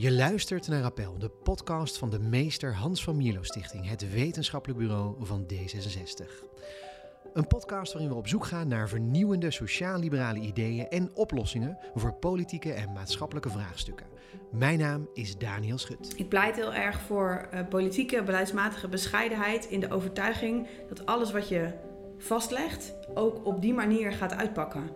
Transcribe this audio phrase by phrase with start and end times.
[0.00, 4.78] Je luistert naar Appel, de podcast van de meester Hans van Mierlo Stichting, het wetenschappelijk
[4.78, 6.24] bureau van D66.
[7.32, 12.72] Een podcast waarin we op zoek gaan naar vernieuwende sociaal-liberale ideeën en oplossingen voor politieke
[12.72, 14.06] en maatschappelijke vraagstukken.
[14.50, 16.12] Mijn naam is Daniel Schut.
[16.16, 21.48] Ik pleit heel erg voor uh, politieke, beleidsmatige bescheidenheid in de overtuiging dat alles wat
[21.48, 21.72] je
[22.18, 24.90] vastlegt ook op die manier gaat uitpakken.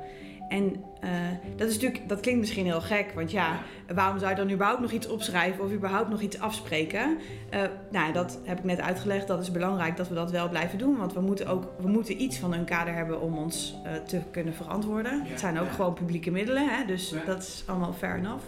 [0.54, 1.10] En uh,
[1.56, 3.58] dat, is natuurlijk, dat klinkt misschien heel gek, want ja,
[3.94, 7.18] waarom zou je dan überhaupt nog iets opschrijven of überhaupt nog iets afspreken?
[7.54, 9.26] Uh, nou, dat heb ik net uitgelegd.
[9.26, 12.22] Dat is belangrijk dat we dat wel blijven doen, want we moeten ook we moeten
[12.22, 15.16] iets van een kader hebben om ons uh, te kunnen verantwoorden.
[15.16, 15.72] Ja, het zijn ook ja.
[15.72, 17.22] gewoon publieke middelen, hè, dus ja.
[17.26, 18.44] dat is allemaal fair enough.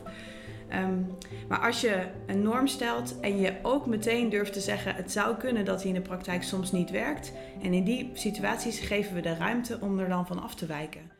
[0.74, 1.06] Um,
[1.48, 5.36] maar als je een norm stelt en je ook meteen durft te zeggen: het zou
[5.36, 7.32] kunnen dat die in de praktijk soms niet werkt.
[7.62, 11.15] En in die situaties geven we de ruimte om er dan van af te wijken.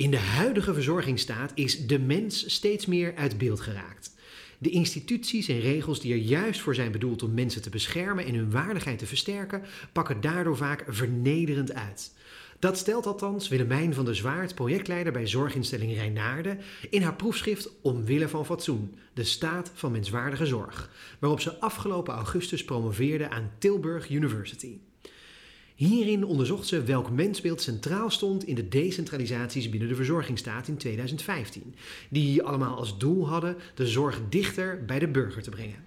[0.00, 4.14] In de huidige verzorgingsstaat is de mens steeds meer uit beeld geraakt.
[4.58, 8.34] De instituties en regels die er juist voor zijn bedoeld om mensen te beschermen en
[8.34, 12.14] hun waardigheid te versterken, pakken daardoor vaak vernederend uit.
[12.58, 16.58] Dat stelt althans Willemijn van der Zwaard, projectleider bij zorginstelling Rijnaarden,
[16.90, 22.64] in haar proefschrift Omwille van Fatsoen, de staat van menswaardige zorg, waarop ze afgelopen augustus
[22.64, 24.78] promoveerde aan Tilburg University.
[25.80, 31.74] Hierin onderzocht ze welk mensbeeld centraal stond in de decentralisaties binnen de verzorgingsstaat in 2015,
[32.10, 35.84] die allemaal als doel hadden de zorg dichter bij de burger te brengen.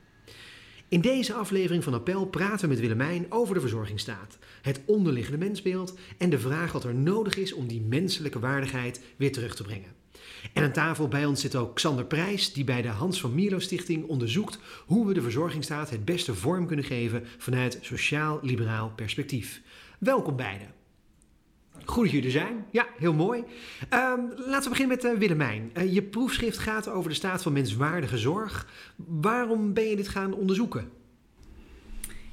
[0.88, 5.98] In deze aflevering van Appel praten we met Willemijn over de verzorgingsstaat, het onderliggende mensbeeld
[6.18, 10.02] en de vraag wat er nodig is om die menselijke waardigheid weer terug te brengen.
[10.54, 13.60] En aan tafel bij ons zit ook Xander Prijs, die bij de Hans van Mierlo
[13.60, 19.62] Stichting onderzoekt hoe we de verzorgingsstaat het beste vorm kunnen geven vanuit sociaal-liberaal perspectief.
[20.04, 20.68] Welkom beiden.
[21.86, 22.66] Goed dat jullie er zijn.
[22.72, 23.40] Ja, heel mooi.
[23.40, 25.72] Um, laten we beginnen met uh, Willemijn.
[25.78, 28.68] Uh, je proefschrift gaat over de staat van menswaardige zorg.
[28.96, 30.90] Waarom ben je dit gaan onderzoeken?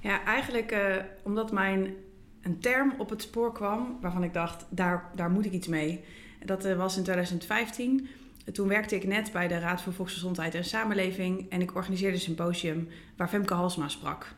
[0.01, 1.95] Ja, eigenlijk uh, omdat mijn
[2.43, 6.05] een term op het spoor kwam waarvan ik dacht, daar, daar moet ik iets mee.
[6.45, 8.09] Dat was in 2015.
[8.53, 12.23] Toen werkte ik net bij de Raad voor Volksgezondheid en Samenleving en ik organiseerde een
[12.23, 14.35] symposium waar Femke Halsma sprak.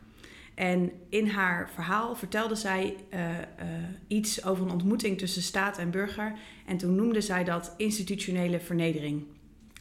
[0.54, 3.36] En in haar verhaal vertelde zij uh, uh,
[4.06, 6.32] iets over een ontmoeting tussen staat en burger.
[6.66, 9.24] En toen noemde zij dat institutionele vernedering.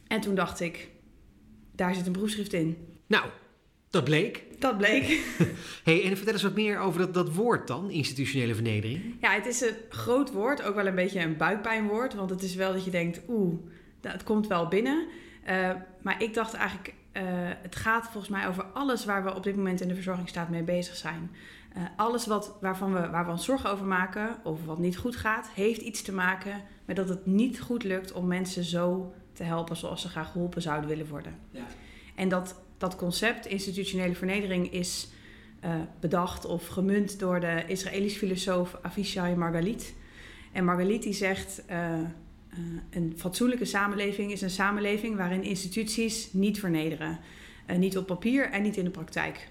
[0.07, 0.89] En toen dacht ik,
[1.75, 2.77] daar zit een proefschrift in.
[3.07, 3.25] Nou,
[3.89, 4.43] dat bleek.
[4.59, 5.03] Dat bleek.
[5.83, 9.15] hey, en vertel eens wat meer over dat, dat woord dan, institutionele vernedering.
[9.21, 12.13] Ja, het is een groot woord, ook wel een beetje een buikpijnwoord.
[12.13, 13.59] Want het is wel dat je denkt, oeh,
[14.01, 15.07] het komt wel binnen.
[15.49, 15.71] Uh,
[16.01, 17.23] maar ik dacht eigenlijk, uh,
[17.61, 20.63] het gaat volgens mij over alles waar we op dit moment in de verzorgingsstaat mee
[20.63, 21.31] bezig zijn.
[21.77, 25.16] Uh, alles wat, waarvan we, waar we ons zorgen over maken, of wat niet goed
[25.16, 29.44] gaat, heeft iets te maken met dat het niet goed lukt om mensen zo te
[29.44, 31.35] helpen zoals ze graag geholpen zouden willen worden.
[31.51, 31.66] Ja.
[32.16, 35.09] En dat, dat concept, institutionele vernedering, is
[35.66, 39.95] uh, bedacht of gemunt door de Israëlische filosoof Avishai Margalit.
[40.51, 41.63] En Margalit die zegt.
[42.53, 47.19] Uh, een fatsoenlijke samenleving is een samenleving waarin instituties niet vernederen.
[47.67, 49.50] Uh, niet op papier en niet in de praktijk.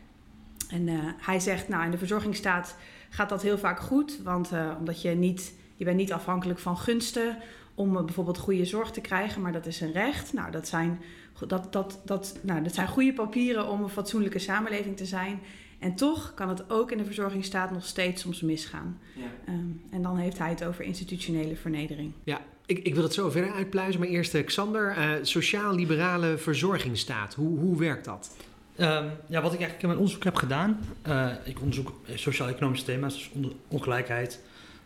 [0.69, 2.77] En uh, hij zegt, nou in de verzorgingsstaat
[3.09, 7.37] gaat dat heel vaak goed, want omdat je niet, je bent niet afhankelijk van gunsten
[7.75, 10.33] om bijvoorbeeld goede zorg te krijgen, maar dat is een recht.
[10.33, 11.01] Nou, dat zijn,
[11.47, 15.41] dat, dat, dat, nou, dat zijn goede papieren om een fatsoenlijke samenleving te zijn.
[15.79, 18.99] En toch kan het ook in de verzorgingsstaat nog steeds soms misgaan.
[19.17, 19.53] Ja.
[19.53, 22.13] Um, en dan heeft hij het over institutionele vernedering.
[22.25, 27.35] Ja, ik, ik wil het zo verder uitpluizen, maar eerst Xander, uh, sociaal-liberale verzorgingsstaat.
[27.35, 28.37] Hoe, hoe werkt dat?
[28.77, 33.15] Um, ja, wat ik eigenlijk in mijn onderzoek heb gedaan, uh, ik onderzoek sociaal-economische thema's,
[33.15, 33.31] dus
[33.69, 34.41] ongelijkheid,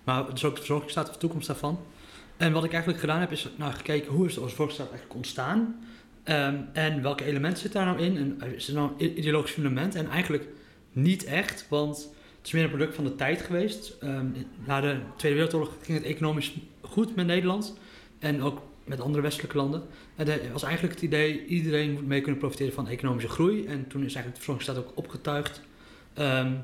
[0.05, 1.81] maar dus ook de verzorgingsstaat of de toekomst daarvan.
[2.37, 5.77] En wat ik eigenlijk gedaan heb, is nou, gekeken hoe is de verzorgingsstaat eigenlijk ontstaan
[6.25, 9.95] um, en welke elementen zitten daar nou in en is er nou een ideologisch fundament
[9.95, 10.49] en eigenlijk
[10.93, 11.97] niet echt, want
[12.39, 13.97] het is meer een product van de tijd geweest.
[14.03, 14.35] Um,
[14.67, 16.55] na de Tweede Wereldoorlog ging het economisch
[16.95, 17.79] goed met Nederland
[18.19, 19.83] en ook met andere westelijke landen.
[20.17, 23.67] En het was eigenlijk het idee, iedereen moet mee kunnen profiteren van economische groei.
[23.67, 25.61] En toen is eigenlijk de verzorgingsstaat ook opgetuigd.
[26.19, 26.63] Um,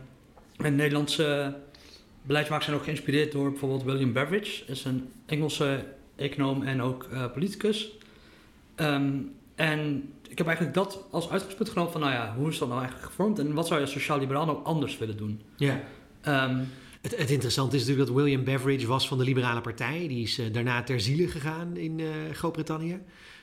[0.56, 1.56] en Nederlandse
[2.22, 4.64] beleidsmakers zijn ook geïnspireerd door bijvoorbeeld William Beveridge.
[4.66, 5.84] Dat is een Engelse
[6.16, 7.90] econoom en ook uh, politicus.
[8.76, 12.68] Um, en ik heb eigenlijk dat als uitgangspunt genomen van, nou ja, hoe is dat
[12.68, 15.40] nou eigenlijk gevormd en wat zou je sociaal-liberaal nou anders willen doen?
[15.56, 15.80] Ja.
[16.26, 16.68] Um,
[17.00, 20.08] het, het, interessante is natuurlijk dat William Beveridge was van de Liberale Partij.
[20.08, 23.00] Die is uh, daarna ter ziele gegaan in uh, Groot-Brittannië.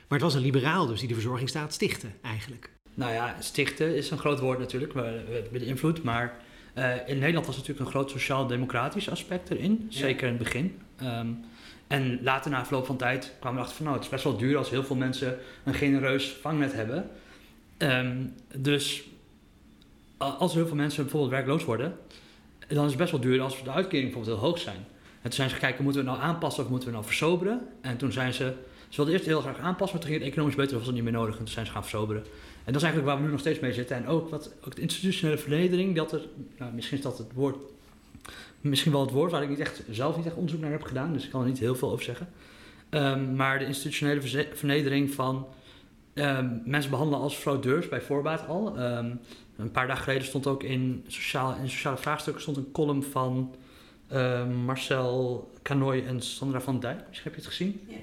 [0.08, 2.70] Maar het was een liberaal dus die de verzorgingsstaat stichtte eigenlijk.
[2.94, 5.00] Nou ja, stichten is een groot woord natuurlijk, we
[5.30, 6.02] hebben de invloed.
[6.02, 6.36] Maar
[6.74, 10.78] uh, in Nederland was natuurlijk een groot sociaal-democratisch aspect erin, zeker in het begin.
[11.02, 11.44] Um,
[11.86, 13.84] En later, na verloop van tijd, kwamen we erachter van...
[13.84, 17.10] nou, het is best wel duur als heel veel mensen een genereus vangnet hebben.
[17.76, 18.26] Ehm,
[18.56, 19.02] dus
[20.16, 21.98] als heel veel mensen bijvoorbeeld werkloos worden...
[22.76, 24.86] dan is het best wel duur als de uitkeringen bijvoorbeeld heel hoog zijn.
[25.22, 27.60] En toen zijn ze gekeken, moeten we nou aanpassen of moeten we nou versoberen?
[27.80, 28.54] En toen zijn ze...
[28.88, 31.04] Ze wilden eerst heel graag aanpassen, maar toen ging het economisch beter, was het niet
[31.04, 31.32] meer nodig.
[31.32, 32.22] En toen zijn ze gaan versoberen.
[32.64, 33.96] En dat is eigenlijk waar we nu nog steeds mee zitten.
[33.96, 36.20] En ook, wat, ook de institutionele vernedering, dat er,
[36.58, 37.56] nou, misschien is dat het woord,
[38.60, 41.12] misschien wel het woord waar ik niet echt, zelf niet echt onderzoek naar heb gedaan,
[41.12, 42.28] dus ik kan er niet heel veel over zeggen.
[42.90, 45.46] Um, maar de institutionele vernedering van
[46.14, 48.78] um, mensen behandelen als fraudeurs bij voorbaat al.
[48.80, 49.20] Um,
[49.58, 53.54] een paar dagen geleden stond ook in, sociale, in sociale vraagstukken stond een column van
[54.64, 56.98] Marcel Canoy en Sandra van Dijk.
[57.08, 57.80] Misschien heb je het gezien.
[57.88, 57.96] Ja.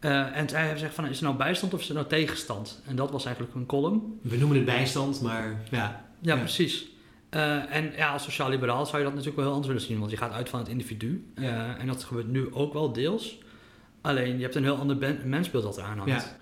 [0.00, 2.82] Uh, en zij hebben gezegd van, is het nou bijstand of is het nou tegenstand?
[2.86, 4.18] En dat was eigenlijk een column.
[4.22, 6.04] We noemen het bijstand, maar ja.
[6.20, 6.88] Ja, precies.
[7.30, 10.10] Uh, en ja, als sociaal-liberaal zou je dat natuurlijk wel heel anders willen zien, want
[10.10, 11.32] je gaat uit van het individu.
[11.34, 13.38] Uh, en dat gebeurt nu ook wel deels.
[14.00, 16.36] Alleen je hebt een heel ander mensbeeld dat eraan hangt.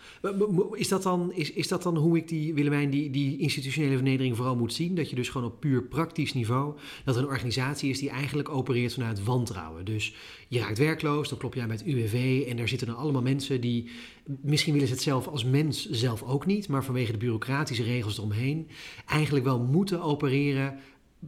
[0.72, 4.36] Is, dat dan, is, is dat dan hoe ik die, Willemijn, die, die institutionele vernedering
[4.36, 4.94] vooral moet zien?
[4.94, 8.48] Dat je dus gewoon op puur praktisch niveau, dat er een organisatie is die eigenlijk
[8.48, 9.84] opereert vanuit wantrouwen.
[9.84, 10.14] Dus
[10.48, 13.60] je raakt werkloos, dan klop je aan het UWV en daar zitten dan allemaal mensen
[13.60, 13.90] die,
[14.40, 18.18] misschien willen ze het zelf als mens zelf ook niet, maar vanwege de bureaucratische regels
[18.18, 18.68] eromheen,
[19.06, 20.78] eigenlijk wel moeten opereren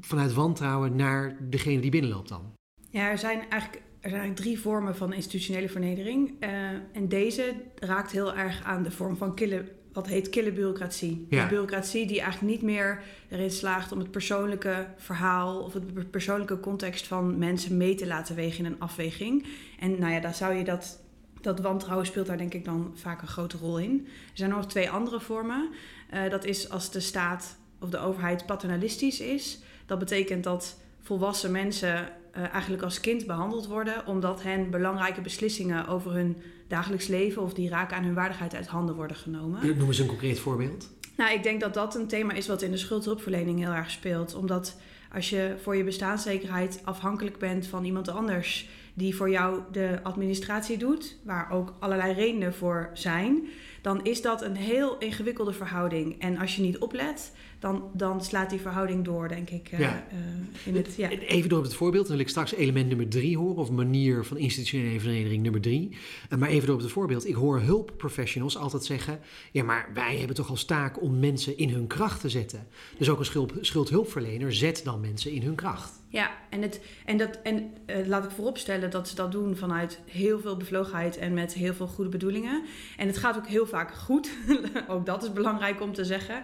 [0.00, 2.52] vanuit wantrouwen naar degene die binnenloopt dan.
[2.90, 6.32] Ja, er zijn eigenlijk er zijn drie vormen van institutionele vernedering.
[6.40, 6.50] Uh,
[6.92, 11.26] en deze raakt heel erg aan de vorm van kille, wat heet kille bureaucratie.
[11.28, 11.48] Ja.
[11.48, 17.06] bureaucratie die eigenlijk niet meer erin slaagt om het persoonlijke verhaal of het persoonlijke context
[17.06, 19.46] van mensen mee te laten wegen in een afweging.
[19.78, 20.98] En nou ja, daar zou je dat.
[21.40, 24.06] Dat wantrouwen speelt daar denk ik dan vaak een grote rol in.
[24.06, 25.68] Er zijn nog twee andere vormen.
[26.14, 29.58] Uh, dat is als de staat of de overheid paternalistisch is.
[29.86, 35.86] Dat betekent dat volwassen mensen uh, eigenlijk als kind behandeld worden, omdat hen belangrijke beslissingen
[35.86, 36.36] over hun
[36.68, 39.76] dagelijks leven of die raken aan hun waardigheid uit handen worden genomen.
[39.76, 40.90] Noem eens een concreet voorbeeld.
[41.16, 44.34] Nou, ik denk dat dat een thema is wat in de schuldhulpverlening heel erg speelt.
[44.34, 44.76] Omdat
[45.12, 50.78] als je voor je bestaanszekerheid afhankelijk bent van iemand anders die voor jou de administratie
[50.78, 53.48] doet, waar ook allerlei redenen voor zijn,
[53.82, 56.20] dan is dat een heel ingewikkelde verhouding.
[56.20, 59.72] En als je niet oplet, dan, dan slaat die verhouding door, denk ik.
[59.72, 60.06] Uh, ja.
[60.12, 61.08] Uh, in het, ja.
[61.08, 64.24] Even door op het voorbeeld, dan wil ik straks element nummer drie horen, of manier
[64.24, 65.96] van institutionele vereniging nummer drie.
[66.32, 67.26] Uh, maar even door op het voorbeeld.
[67.26, 69.20] Ik hoor hulpprofessionals altijd zeggen:
[69.50, 72.66] ja, maar wij hebben toch als taak om mensen in hun kracht te zetten.
[72.98, 76.00] Dus ook een schuld, schuldhulpverlener zet dan mensen in hun kracht.
[76.08, 80.00] Ja, en, het, en, dat, en uh, laat ik vooropstellen dat ze dat doen vanuit
[80.06, 82.62] heel veel bevlogenheid en met heel veel goede bedoelingen.
[82.96, 84.30] En het gaat ook heel vaak goed.
[84.88, 86.42] ook dat is belangrijk om te zeggen.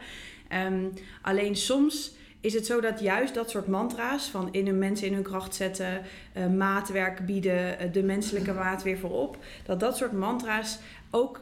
[0.52, 5.06] Um, alleen soms is het zo dat juist dat soort mantra's van in hun mensen
[5.06, 6.02] in hun kracht zetten,
[6.36, 10.78] uh, maatwerk bieden, uh, de menselijke maat weer voorop, dat dat soort mantra's
[11.10, 11.40] ook,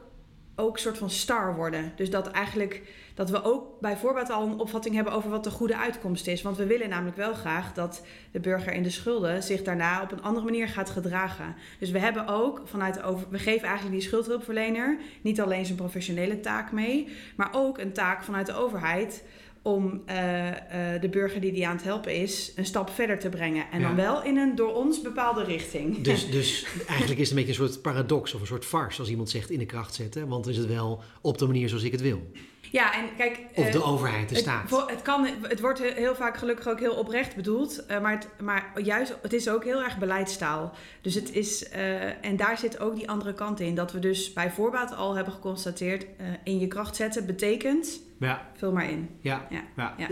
[0.56, 1.92] ook soort van star worden.
[1.96, 2.82] Dus dat eigenlijk
[3.14, 6.42] dat we ook bijvoorbeeld al een opvatting hebben over wat de goede uitkomst is.
[6.42, 10.12] Want we willen namelijk wel graag dat de burger in de schulden zich daarna op
[10.12, 11.54] een andere manier gaat gedragen.
[11.78, 16.40] Dus we hebben ook vanuit over, we geven eigenlijk die schuldhulpverlener niet alleen zijn professionele
[16.40, 19.24] taak mee, maar ook een taak vanuit de overheid
[19.64, 20.55] om uh, uh,
[21.00, 23.70] de burger die die aan het helpen is een stap verder te brengen.
[23.72, 26.00] En dan wel in een door ons bepaalde richting.
[26.02, 29.11] Dus, dus eigenlijk is het een beetje een soort paradox of een soort farce als
[29.11, 30.28] iemand zegt in de kracht zetten.
[30.28, 32.31] Want is het wel op de manier zoals ik het wil.
[32.74, 33.38] Ja, en kijk...
[33.54, 34.70] Of de uh, overheid, de staat.
[34.70, 37.84] Het, het, kan, het wordt heel vaak gelukkig ook heel oprecht bedoeld.
[37.90, 40.72] Uh, maar, het, maar juist, het is ook heel erg beleidstaal.
[41.00, 41.70] Dus het is...
[41.72, 43.74] Uh, en daar zit ook die andere kant in.
[43.74, 46.06] Dat we dus bij voorbaat al hebben geconstateerd...
[46.44, 48.00] in je kracht zetten betekent...
[48.19, 48.50] Ja.
[48.56, 49.08] Vul maar in.
[49.20, 49.64] Ja, ja.
[49.76, 49.94] ja.
[49.98, 50.08] ja.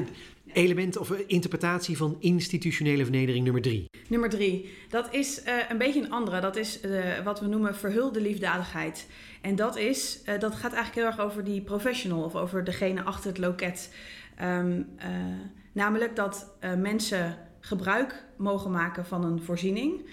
[0.52, 3.90] Element of interpretatie van institutionele vernedering nummer drie.
[4.08, 4.72] Nummer drie.
[4.88, 6.40] Dat is een beetje een andere.
[6.40, 6.80] Dat is
[7.24, 9.06] wat we noemen verhulde liefdadigheid.
[9.42, 13.02] En dat, is, uh, dat gaat eigenlijk heel erg over die professional of over degene
[13.02, 13.94] achter het loket.
[14.42, 15.06] Um, uh,
[15.72, 20.08] namelijk dat uh, mensen gebruik mogen maken van een voorziening.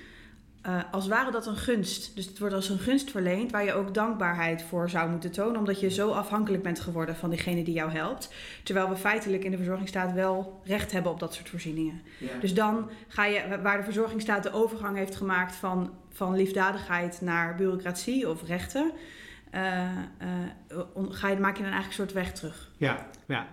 [0.91, 2.15] Als ware dat een gunst.
[2.15, 5.59] Dus het wordt als een gunst verleend waar je ook dankbaarheid voor zou moeten tonen,
[5.59, 8.33] omdat je zo afhankelijk bent geworden van diegene die jou helpt.
[8.63, 12.01] Terwijl we feitelijk in de verzorgingsstaat wel recht hebben op dat soort voorzieningen.
[12.17, 12.39] Ja.
[12.39, 17.55] Dus dan ga je, waar de verzorgingsstaat de overgang heeft gemaakt van, van liefdadigheid naar
[17.55, 18.91] bureaucratie of rechten,
[19.55, 19.61] uh,
[20.71, 22.71] uh, ga je, maak je dan eigenlijk een soort weg terug.
[22.77, 23.47] Ja, ja.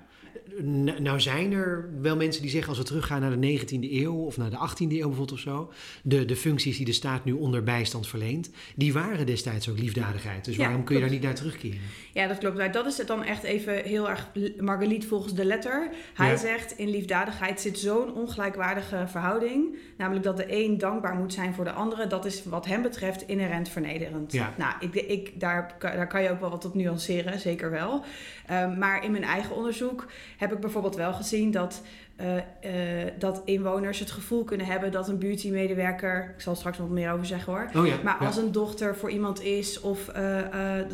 [0.98, 4.36] Nou zijn er wel mensen die zeggen als we teruggaan naar de 19e eeuw of
[4.36, 7.62] naar de 18e eeuw bijvoorbeeld of zo, de, de functies die de staat nu onder
[7.62, 10.44] bijstand verleent, die waren destijds ook liefdadigheid.
[10.44, 11.78] Dus Ja, waarom kun je daar niet naar terugkeren?
[12.12, 12.56] Ja, dat klopt.
[12.56, 15.88] Nou, dat is het dan echt even heel erg Marguerite volgens de letter.
[16.14, 16.36] Hij Ja.
[16.36, 19.76] zegt in liefdadigheid zit zo'n ongelijkwaardige verhouding.
[19.96, 22.06] Namelijk dat de een dankbaar moet zijn voor de andere.
[22.06, 24.32] Dat is wat hem betreft inherent vernederend.
[24.32, 24.54] Ja.
[24.58, 28.04] Nou, ik, ik, daar, daar kan je ook wel wat op nuanceren, zeker wel.
[28.46, 31.82] Ehm, maar in mijn eigen onderzoek heb ik bijvoorbeeld wel gezien dat,
[32.16, 36.78] eh, eh, dat inwoners het gevoel kunnen hebben dat een beauty-medewerker, ik zal er straks
[36.78, 37.96] nog wat meer over zeggen hoor, Oh ja.
[38.04, 38.26] maar ja.
[38.26, 40.40] als een dochter voor iemand is, of eh,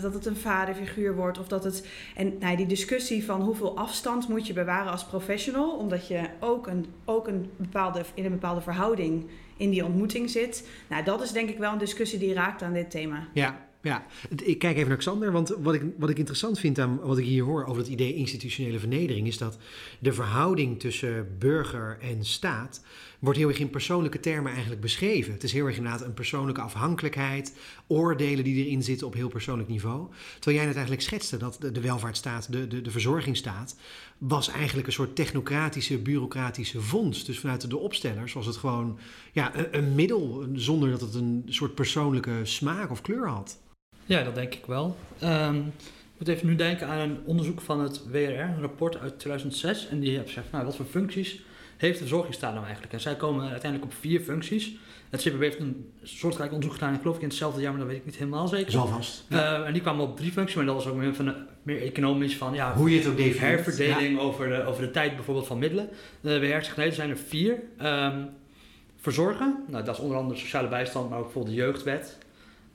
[0.00, 1.86] dat het een vaderfiguur wordt, of dat het.
[2.16, 6.66] En nou, die discussie van hoeveel afstand moet je bewaren als professional, omdat je ook,
[6.66, 10.68] een, ook een bepaalde, in een bepaalde verhouding in die ontmoeting zit.
[10.88, 13.28] Nou, dat is denk ik wel een discussie die raakt aan dit thema.
[13.32, 14.06] Ja, ja.
[14.44, 17.24] Ik kijk even naar Xander, want wat ik, wat ik interessant vind aan wat ik
[17.24, 19.58] hier hoor over het idee institutionele vernedering, is dat
[19.98, 22.80] de verhouding tussen burger en staat
[23.22, 25.32] wordt heel erg in persoonlijke termen eigenlijk beschreven.
[25.32, 29.68] Het is heel erg inderdaad een persoonlijke afhankelijkheid, oordelen die erin zitten op heel persoonlijk
[29.68, 30.08] niveau.
[30.34, 33.76] Terwijl jij net eigenlijk schetste dat de, welvaartsstaat, de, de, de verzorgingsstaat,
[34.18, 37.26] was eigenlijk een soort technocratische, bureaucratische vondst.
[37.26, 38.98] Dus vanuit de opstellers was het gewoon
[39.32, 43.60] ja, een middel, zonder dat het een soort persoonlijke smaak of kleur had.
[44.06, 44.96] Ja, dat denk ik wel.
[45.18, 49.18] Ehm, ik moet even nu denken aan een onderzoek van het WRR, een rapport uit
[49.18, 49.88] 2006.
[49.88, 51.40] En die hebben gezegd, nou, wat voor functies
[51.76, 52.92] heeft de verzorgingsstaat nou eigenlijk?
[52.94, 54.72] En zij komen uiteindelijk op vier functies.
[55.10, 57.88] Het CPB heeft een soortgelijk onderzoek gedaan, ik geloof ik in hetzelfde jaar, maar dat
[57.88, 58.70] weet ik niet helemaal zeker.
[58.72, 59.24] Zal vast.
[59.28, 61.82] Eh, en die kwamen op drie functies, maar dat was ook meer, van, een- meer
[61.82, 63.40] economisch van, ja, Hoe je het ook definieert.
[63.64, 65.88] herverdeling over, de, over de tijd bijvoorbeeld van middelen.
[66.20, 67.58] De zegt, nee, er zijn er vier.
[67.78, 68.18] Ehm,
[69.00, 72.18] verzorgen, nou, dat is onder andere sociale bijstand, maar ook bijvoorbeeld de jeugdwet.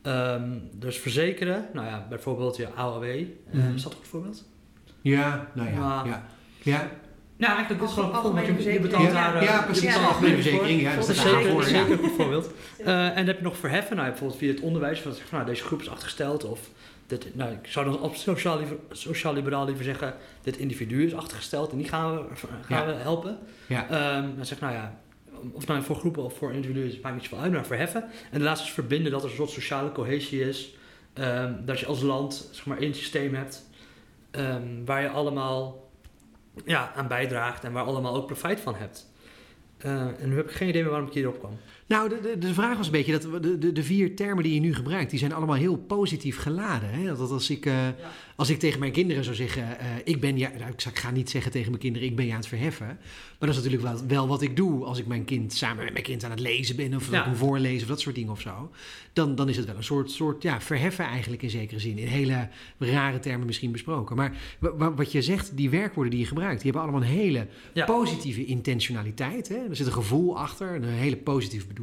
[0.08, 3.04] Ehm, dus verzekeren, nou ja, bijvoorbeeld je AOW.
[3.04, 3.74] Eh, Mhm.
[3.76, 4.46] is dat een goed voorbeeld?
[5.02, 5.80] Ja, nou ja.
[5.80, 6.24] Maar- ja.
[6.64, 6.90] ja.
[7.38, 9.44] Nou, eigenlijk is gewoon bijvoorbeeld, je, betaalt Ja, daar...
[9.44, 9.82] ja, je precies.
[9.84, 10.82] betaalt Ja, algemene verzekering.
[10.82, 11.92] Ja, dat is zeker, zeker Ja.
[11.92, 12.50] een goed voorbeeld.
[12.86, 15.00] Eh, en dan heb je nog verheffen, nou, bijvoorbeeld via het onderwijs.
[15.00, 16.44] Van, nou, deze groep is achtergesteld.
[16.44, 16.60] Of
[17.08, 21.72] dit, nou, ik zou dan op sociaal, liever- sociaal-liberaal liever zeggen, dit individu is achtergesteld
[21.72, 22.86] en die gaan we, gaan Ja.
[22.86, 23.38] we helpen.
[23.68, 23.88] Ja.
[23.90, 25.00] Ehm, dan zeg nou ja,
[25.52, 28.04] of nou voor groepen of voor individuen, het maakt niet zoveel uit, maar verheffen.
[28.32, 30.76] En de laatste is verbinden, dat er een soort sociale cohesie is.
[31.14, 33.70] Ehm, dat je als land zeg maar één systeem hebt
[34.32, 35.90] ehm, waar je allemaal
[36.66, 39.12] ja, aan bijdraagt en waar allemaal ook profijt van hebt.
[39.78, 41.58] Eh, en nu heb ik geen idee meer waarom ik hierop kwam.
[41.88, 44.54] Nou, de, de, de vraag was een beetje dat de, de, de vier termen die
[44.54, 46.90] je nu gebruikt, die zijn allemaal heel positief geladen.
[46.90, 47.16] Hè?
[47.16, 47.88] Dat als ik, eh,
[48.36, 51.02] als ik tegen mijn kinderen zou zeggen, eh, ik ben ja, nou, ik zou- ik
[51.02, 52.86] ga niet zeggen tegen mijn kinderen, ik ben je aan het verheffen.
[52.88, 55.94] Maar dat is natuurlijk wel, wel wat ik doe als ik mijn kind samen met
[55.94, 57.36] mijn kind aan het lezen ben of Ja.
[57.36, 58.72] voorlezen of dat soort dingen of zo.
[59.14, 61.98] Dan, dan is het wel een soort, soort ja, verheffen eigenlijk in zekere zin.
[61.98, 64.16] In hele rare termen misschien besproken.
[64.16, 67.16] Maar wa- wa- wat je zegt, die werkwoorden die je gebruikt, die hebben allemaal een
[67.16, 67.86] hele Ja.
[67.86, 69.48] positieve intentionaliteit.
[69.48, 69.56] Hè?
[69.70, 71.76] Er zit een gevoel achter, een hele positieve bedoeling.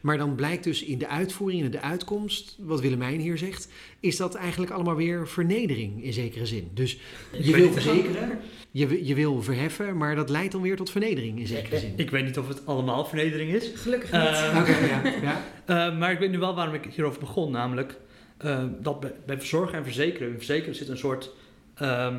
[0.00, 3.68] Maar dan blijkt dus in de uitvoering en de uitkomst, wat Willemijn hier zegt,
[4.00, 6.70] is dat eigenlijk allemaal weer vernedering in zekere zin.
[6.74, 6.98] Dus
[7.38, 8.38] je wil niet- verzekeren,
[8.70, 11.92] je, je wil verheffen, maar dat leidt dan weer tot vernedering in zekere zin.
[11.96, 13.70] Ik weet niet of het allemaal vernedering is.
[13.74, 14.20] Gelukkig niet.
[14.20, 15.42] Eh, Oké, ja, ja.
[15.64, 17.50] Eh, maar ik weet nu wel waarom ik hierover begon.
[17.52, 17.96] Namelijk
[18.36, 20.28] eh, dat bij, bij verzorgen en verzekeren.
[20.28, 21.30] In verzekeren zit een soort.
[21.74, 22.16] ehm,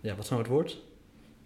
[0.00, 0.80] ja, wat is nou het woord?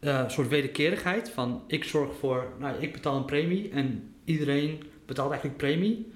[0.00, 1.30] Eh, een soort wederkerigheid.
[1.30, 2.52] Van ik zorg voor.
[2.60, 6.12] Nou, ik betaal een premie en iedereen betaalt eigenlijk premie.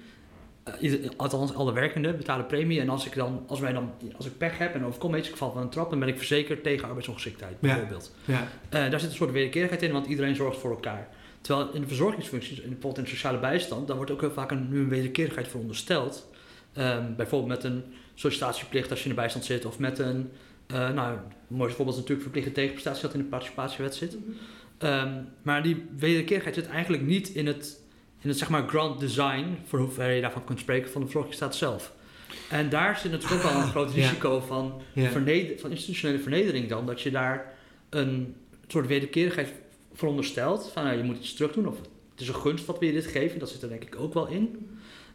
[0.63, 2.79] Eh, ieder- althans, alle werkenden betalen premie.
[2.79, 5.35] En als ik dan, als wij dan, als ik pech heb en overkom iets, ik
[5.35, 8.15] val van een trap, dan ben ik verzekerd tegen arbeidsongeschiktheid, bijvoorbeeld.
[8.25, 8.47] ja.
[8.69, 11.07] Eh, daar zit een soort wederkerigheid in, want iedereen zorgt voor elkaar.
[11.41, 14.51] Terwijl in de verzorgingsfuncties, in, bijvoorbeeld in de sociale bijstand, daar wordt ook heel vaak
[14.51, 16.29] een, nu een wederkerigheid verondersteld.
[16.73, 17.83] Ehm bijvoorbeeld met een
[18.15, 20.29] sollicitatieplicht als je in de bijstand zit, of met een,
[20.67, 24.17] eh nou, een mooi voorbeeld is natuurlijk verplichte tegenprestatie dat in de participatiewet zit.
[24.77, 27.78] Ehm, maar die wederkerigheid zit eigenlijk niet in het,
[28.21, 31.55] in het zeg maar grand design, voor hoever je daarvan kunt spreken, van de verzorgingsstaat
[31.55, 31.93] zelf.
[32.49, 34.01] En daar zit natuurlijk ook wel een groot Ja.
[34.09, 35.09] risico van ja.
[35.57, 36.85] van institutionele vernedering dan.
[36.85, 37.53] Dat je daar
[37.89, 38.35] een
[38.67, 39.53] soort wederkerigheid
[39.93, 40.69] veronderstelt.
[40.73, 41.67] Van nou, je moet iets terug doen.
[41.67, 41.77] Of
[42.11, 43.39] het is een gunst wat we je dit geven.
[43.39, 44.69] Dat zit er denk ik ook wel in.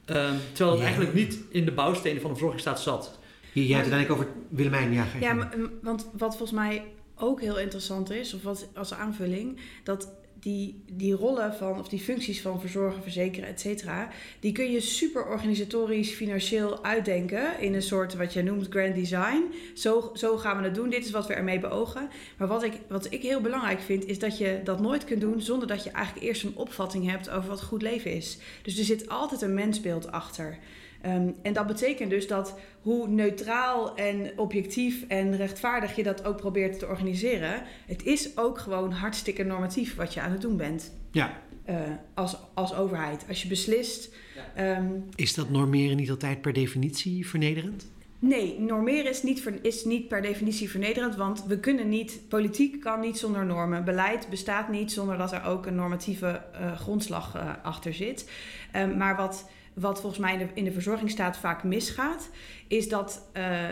[0.05, 0.85] Ehm, terwijl het Ja.
[0.85, 3.19] eigenlijk niet in de bouwstenen van de verzorgingsstaat zat.
[3.53, 5.05] Je- Jij hebt het eigenlijk over Willemijn, ja.
[5.15, 6.85] je Ja, maar, want wat volgens mij
[7.17, 10.09] ook heel interessant is, of wat als aanvulling, dat
[10.45, 14.09] die, die rollen van, of die functies van verzorgen, verzekeren, et cetera,
[14.41, 19.43] die kun je super organisatorisch, financieel uitdenken in een soort wat je noemt grand design.
[19.75, 22.09] Zo, zo gaan we het doen, dit is wat we ermee beogen.
[22.39, 25.41] Maar wat ik, wat ik heel belangrijk vind, is dat je dat nooit kunt doen
[25.41, 28.39] zonder dat je eigenlijk eerst een opvatting hebt over wat goed leven is.
[28.63, 30.59] Dus er zit altijd een mensbeeld achter.
[31.05, 36.37] Ehm, en dat betekent dus dat hoe neutraal en objectief en rechtvaardig je dat ook
[36.37, 40.93] probeert te organiseren, het is ook gewoon hartstikke normatief wat je aan het doen bent.
[41.11, 41.43] Ja.
[41.69, 41.77] Uh,
[42.15, 43.25] als, als overheid.
[43.29, 44.15] Als je beslist.
[44.55, 44.79] Ja.
[44.79, 47.87] Um, is dat normeren niet altijd per definitie vernederend?
[48.19, 53.01] Nee, normeren is niet, is niet per definitie vernederend, want we kunnen niet, politiek kan
[53.01, 53.85] niet zonder normen.
[53.85, 58.31] Beleid bestaat niet zonder dat er ook een normatieve uh, grondslag uh, achter zit.
[58.77, 62.29] Um, maar wat, wat volgens mij in de, in de verzorgingsstaat vaak misgaat,
[62.69, 63.69] is dat uh,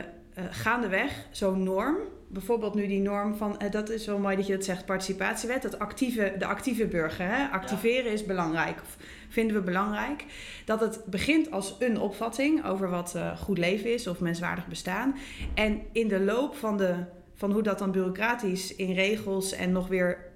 [0.51, 1.97] gaandeweg zo'n norm,
[2.29, 5.79] bijvoorbeeld nu die norm van, dat is wel mooi dat je dat zegt, participatiewet, dat
[5.79, 7.47] actieve, de actieve burger, hè?
[7.47, 8.11] activeren ja.
[8.11, 8.81] is belangrijk.
[8.83, 8.97] Of,
[9.29, 10.25] vinden we belangrijk.
[10.65, 15.15] Dat het begint als een opvatting over wat uh, goed leven is of menswaardig bestaan.
[15.55, 16.95] En in de loop van, de,
[17.35, 20.31] van hoe dat dan bureaucratisch in regels en nog weer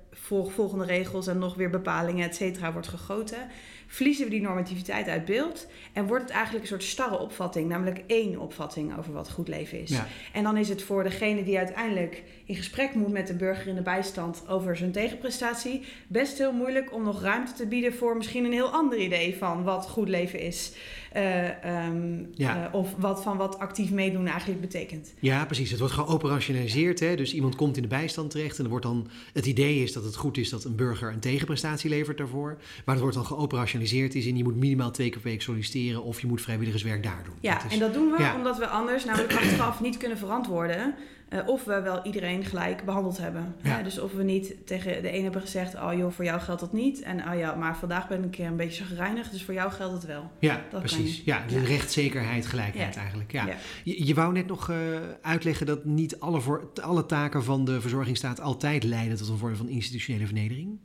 [0.48, 3.48] volgende regels en nog weer bepalingen, et cetera, wordt gegoten,
[3.96, 8.02] verliezen we die normativiteit uit beeld en wordt het eigenlijk een soort starre opvatting, namelijk
[8.06, 9.90] één opvatting over wat goed leven is.
[9.90, 10.06] Ja.
[10.32, 13.74] En dan is het voor degene die uiteindelijk in gesprek moet met de burger in
[13.74, 18.44] de bijstand over zijn tegenprestatie best heel moeilijk om nog ruimte te bieden voor misschien
[18.44, 20.72] een heel ander idee van wat goed leven is.
[21.16, 22.66] Uh, um, Ja.
[22.68, 25.14] uh, of wat van wat actief meedoen eigenlijk betekent.
[25.20, 25.70] Ja, precies.
[25.70, 27.00] Het wordt geoperationaliseerd.
[27.00, 27.16] Hè?
[27.16, 30.04] Dus iemand komt in de bijstand terecht en er wordt dan, het idee is dat
[30.04, 32.56] het goed is dat een burger een tegenprestatie levert daarvoor.
[32.84, 36.02] Maar het wordt dan geoperationaliseerd is in je moet minimaal twee keer per week solliciteren
[36.02, 37.34] of je moet vrijwilligerswerk daar doen.
[37.40, 38.34] Ja, Dat is- en dat doen we ja.
[38.36, 40.94] omdat we anders namelijk achteraf niet kunnen verantwoorden
[41.28, 43.54] eh, of we wel iedereen gelijk behandeld hebben.
[43.62, 43.70] Ja.
[43.70, 46.60] Hè, dus of we niet tegen de een hebben gezegd, oh joh, voor jou geldt
[46.60, 47.02] dat niet.
[47.02, 50.04] En oh ja, maar vandaag ben ik een beetje gereinigd, dus voor jou geldt het
[50.06, 50.30] wel.
[50.38, 51.22] ja, dat precies.
[51.24, 51.66] Ja, de Ja.
[51.66, 53.32] rechtszekerheid, gelijkheid eigenlijk.
[53.32, 53.46] Ja.
[53.84, 54.76] Je wou net nog eh,
[55.22, 59.56] uitleggen dat niet alle, voor, alle taken van de verzorgingsstaat altijd leiden tot een vorm
[59.56, 60.78] van institutionele vernedering.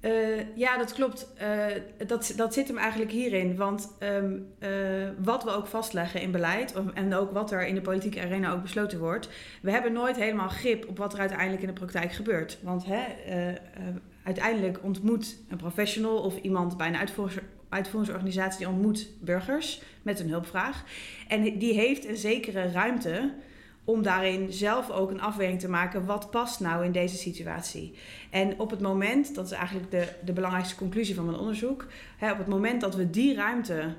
[0.00, 1.32] Eh, ja, dat klopt.
[1.34, 1.66] Eh,
[2.06, 3.56] dat, dat zit hem eigenlijk hierin.
[3.56, 4.70] Want ehm, eh,
[5.18, 8.62] wat we ook vastleggen in beleid en ook wat er in de politieke arena ook
[8.62, 9.28] besloten wordt,
[9.62, 12.58] we hebben nooit helemaal grip op wat er uiteindelijk in de praktijk gebeurt.
[12.62, 13.02] Want hè,
[14.24, 20.28] uiteindelijk ontmoet een professional of iemand bij een uitvoerings- uitvoeringsorganisatie die ontmoet burgers met een
[20.28, 20.84] hulpvraag.
[21.28, 23.32] En die heeft een zekere ruimte
[23.88, 26.04] om daarin zelf ook een afweging te maken.
[26.04, 27.94] Wat past nou in deze situatie?
[28.30, 31.86] En op het moment, dat is eigenlijk de, de belangrijkste conclusie van mijn onderzoek.
[32.16, 33.94] Hè, op het moment dat we die ruimte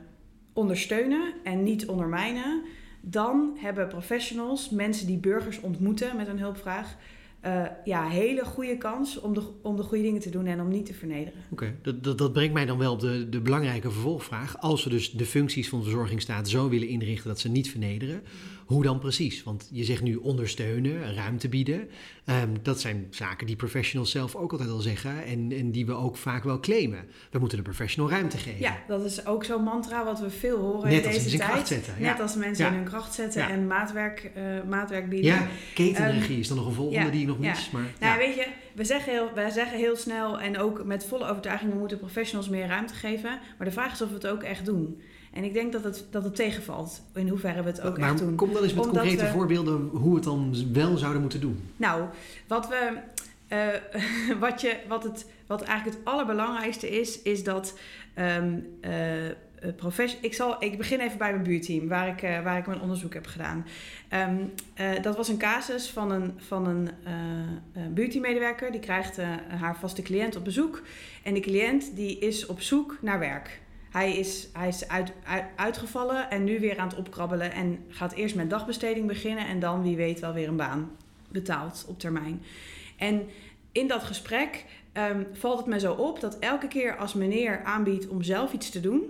[0.53, 2.61] ondersteunen en niet ondermijnen,
[3.01, 6.95] dan hebben professionals, mensen die burgers ontmoeten met een hulpvraag,
[7.39, 10.67] eh, ja, hele goede kans om de, om de goede dingen te doen en om
[10.67, 11.39] niet te vernederen.
[11.51, 14.61] Oké, dat, dat, dat brengt mij dan wel op de, de belangrijke vervolgvraag.
[14.61, 18.21] Als we dus de functies van de verzorgingsstaat zo willen inrichten dat ze niet vernederen,
[18.69, 19.43] hoe dan precies?
[19.43, 21.87] Want je zegt nu ondersteunen, ruimte bieden.
[22.25, 25.93] Ehm, dat zijn zaken die professionals zelf ook altijd al zeggen en, en die we
[25.93, 27.05] ook vaak wel claimen.
[27.31, 28.59] We moeten de professional ruimte geven.
[28.59, 31.49] Ja, dat is ook zo'n mantra wat we veel horen Net in als deze tijd.
[31.49, 32.11] kracht zetten, ja.
[32.11, 32.71] Net als mensen Ja.
[32.71, 33.49] in hun kracht zetten Ja.
[33.49, 35.31] en maatwerk, eh, maatwerk bieden.
[35.31, 37.71] Ja, ketenregie is dan nog een volgende die ik nog mis.
[37.71, 41.27] Maar, Nou, weet je, we zeggen, heel, we zeggen heel snel en ook met volle
[41.29, 43.39] overtuiging, we moeten professionals meer ruimte geven.
[43.57, 45.01] Maar de vraag is of we het ook echt doen.
[45.33, 48.19] En ik denk dat het, dat het tegenvalt, in hoeverre we het ook maar echt
[48.19, 48.35] doen.
[48.35, 51.41] kom dan eens met Omdat concrete we- voorbeelden hoe we het dan wel zouden moeten
[51.41, 51.59] doen.
[51.77, 52.03] Nou,
[52.47, 52.97] wat, we,
[53.47, 53.67] eh,
[54.39, 57.79] wat, je, wat, het, wat eigenlijk het allerbelangrijkste is, is dat.
[59.75, 63.13] profes- ik, zal, ik begin even bij mijn buurteam, waar ik, waar ik mijn onderzoek
[63.13, 63.65] heb gedaan.
[64.09, 64.35] Ehm,
[64.73, 68.71] eh, dat was een casus van een, van een eh, buurteammedewerker.
[68.71, 70.81] Die krijgt haar vaste cliënt op bezoek.
[71.23, 73.59] En die cliënt die is op zoek naar werk.
[73.89, 77.51] Hij is, hij is uit, uit- uitgevallen en nu weer aan het opkrabbelen.
[77.51, 80.91] En gaat eerst met dagbesteding beginnen en dan wie weet wel weer een baan
[81.31, 82.41] betaald op termijn.
[82.97, 83.27] En
[83.71, 88.07] in dat gesprek ehm, valt het me zo op dat elke keer als meneer aanbiedt
[88.07, 89.01] om zelf iets te doen,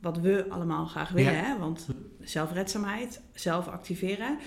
[0.00, 1.38] wat we allemaal graag willen, Ja.
[1.38, 1.86] hè, want
[2.20, 4.38] zelfredzaamheid, zelf activeren,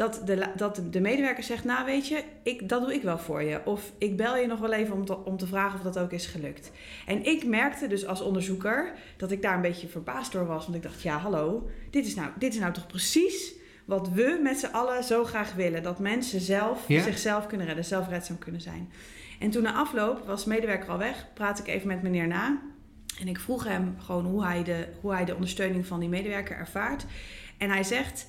[0.00, 3.42] dat de, dat de medewerker zegt, nou weet je, ik, dat doe ik wel voor
[3.42, 3.60] je.
[3.64, 6.12] Of ik bel je nog wel even om te, om te vragen of dat ook
[6.12, 6.70] is gelukt.
[7.06, 10.76] En ik merkte dus als onderzoeker dat ik daar een beetje verbaasd door was, want
[10.76, 13.52] ik dacht, ja hallo, dit is nou, dit is nou toch precies
[13.84, 15.82] wat we met z'n allen zo graag willen.
[15.82, 17.02] Dat mensen zelf Ja.
[17.02, 18.92] zichzelf kunnen redden, zelfredzaam kunnen zijn.
[19.38, 22.60] En toen na afloop was de medewerker al weg, praat ik even met meneer na.
[23.20, 26.56] En ik vroeg hem gewoon hoe hij de, hoe hij de ondersteuning van die medewerker
[26.56, 27.04] ervaart.
[27.58, 28.26] En hij zegt,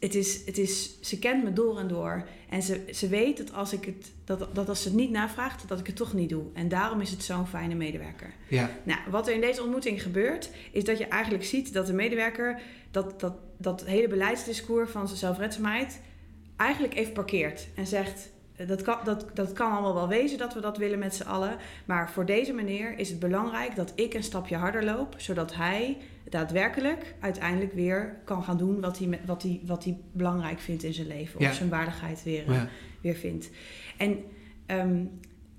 [0.00, 2.28] het is, het is, ze kent me door en door.
[2.48, 5.68] En ze, ze weet dat als, ik het, dat, dat als ze het niet navraagt,
[5.68, 6.44] dat ik het toch niet doe.
[6.54, 8.32] En daarom is het zo'n fijne medewerker.
[8.48, 11.92] Ja, Nou, wat er in deze ontmoeting gebeurt, is dat je eigenlijk ziet dat de
[11.92, 12.60] medewerker
[12.90, 16.00] dat, dat, dat hele beleidsdiscours van zijn zelfredzaamheid
[16.56, 17.68] eigenlijk even parkeert.
[17.74, 18.28] En zegt,
[18.66, 21.56] dat kan, dat, dat kan allemaal wel wezen dat we dat willen met z'n allen.
[21.84, 25.96] Maar voor deze meneer is het belangrijk dat ik een stapje harder loop, zodat hij
[26.28, 30.92] daadwerkelijk uiteindelijk weer kan gaan doen wat hij, wat hij, wat hij belangrijk vindt in
[30.94, 31.40] zijn leven.
[31.40, 31.48] Ja.
[31.48, 32.68] Of zijn waardigheid weer, Ja.
[33.00, 33.50] weer vindt.
[33.96, 34.18] En
[34.66, 35.04] ehm,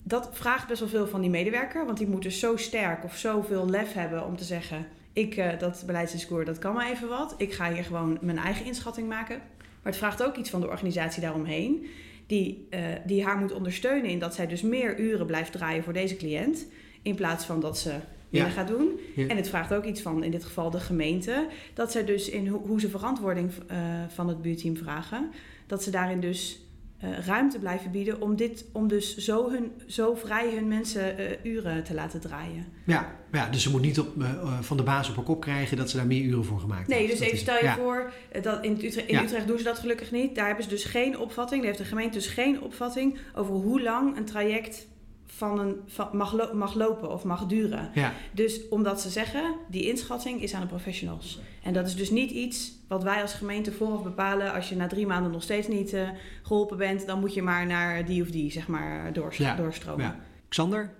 [0.04, 3.18] dat vraagt best wel veel van die medewerker, want die moet dus zo sterk of
[3.18, 7.34] zoveel lef hebben om te zeggen: ik, eh, dat beleidsdiscours, dat kan maar even wat.
[7.38, 9.38] Ik ga hier gewoon mijn eigen inschatting maken.
[9.82, 11.86] Maar het vraagt ook iets van de organisatie daaromheen,
[12.30, 15.94] die, eh, die haar moet ondersteunen in dat zij dus meer uren blijft draaien voor
[15.94, 16.66] deze cliënt,
[17.02, 17.90] in plaats van dat ze
[18.30, 18.44] Ja.
[18.44, 19.00] meer gaat doen.
[19.16, 19.28] Ja.
[19.28, 22.48] En het vraagt ook iets van, in dit geval de gemeente, dat zij dus in
[22.48, 25.30] ho- hoe ze verantwoording eh, van het buurteam vragen,
[25.68, 26.62] dat ze daarin dus
[27.00, 31.52] eh, ruimte blijven bieden om, dit, om dus zo, hun, zo vrij hun mensen eh,
[31.52, 32.66] uren te laten draaien.
[32.86, 35.78] Ja, ja, dus ze moet niet op, eh, van de baas op haar kop krijgen
[35.78, 37.10] dat ze daar meer uren voor gemaakt Nee, heeft.
[37.12, 37.76] dus Dat even is- stel je ja.
[37.76, 39.24] voor, dat in, Utrecht, in Ja.
[39.24, 40.36] Utrecht doen ze dat gelukkig niet.
[40.36, 43.82] Daar hebben ze dus geen opvatting, daar heeft de gemeente dus geen opvatting over hoe
[43.82, 44.88] lang een traject
[45.32, 47.90] van een, van, mag, lo- mag lopen of mag duren.
[47.94, 51.40] Ja, Dus omdat ze zeggen, die inschatting is aan de professionals.
[51.64, 54.54] En dat is dus niet iets wat wij als gemeente vooraf bepalen.
[54.54, 56.10] Als je na drie maanden nog steeds niet eh,
[56.44, 59.06] geholpen bent, dan moet je maar naar die of die, zeg maar,
[59.38, 60.06] Ja, doorstromen.
[60.06, 60.20] ja.
[60.50, 60.94] Xander?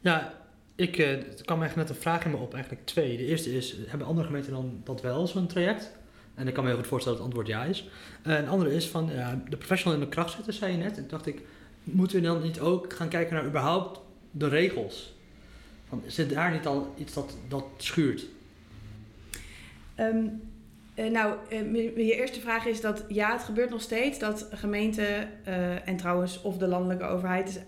[0.00, 0.34] Ja,
[0.74, 3.16] ik, eh, er kwam eigenlijk net een vraag in me op, eigenlijk twee.
[3.16, 5.92] De eerste is, hebben andere gemeenten dan dat wel, zo'n traject?
[6.34, 7.88] En ik kan me heel goed voorstellen dat het antwoord ja is.
[8.22, 10.96] Eh, een andere is van, ja, de professional in de kracht zetten, zei je net.
[10.98, 11.42] En dacht ik,
[11.92, 15.14] moeten we dan niet ook gaan kijken naar überhaupt de regels?
[15.88, 18.26] Van, zit daar niet al iets dat, dat schuurt?
[19.94, 20.26] Ehm,
[20.94, 25.44] eh, nou, eh, je eerste vraag is dat ja, het gebeurt nog steeds dat gemeenten
[25.44, 27.64] eh, en trouwens of de landelijke overheid,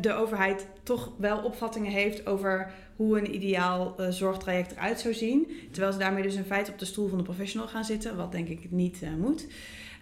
[0.00, 5.50] de overheid toch wel opvattingen heeft over hoe een ideaal zorgtraject eruit zou zien.
[5.70, 8.32] Terwijl ze daarmee dus in feite op de stoel van de professional gaan zitten, wat
[8.32, 9.46] denk ik niet moet.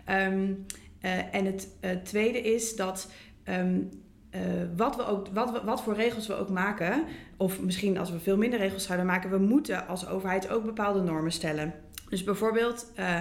[0.05, 0.53] Ehm,
[1.03, 1.69] eh, en het
[2.05, 3.11] tweede is dat
[3.45, 3.81] ehm,
[4.33, 4.41] eh,
[4.77, 7.05] wat, we ook, wat, we, wat voor regels we ook maken,
[7.37, 11.01] of misschien als we veel minder regels zouden maken, we moeten als overheid ook bepaalde
[11.01, 11.75] normen stellen.
[12.09, 13.19] Dus bijvoorbeeld eh,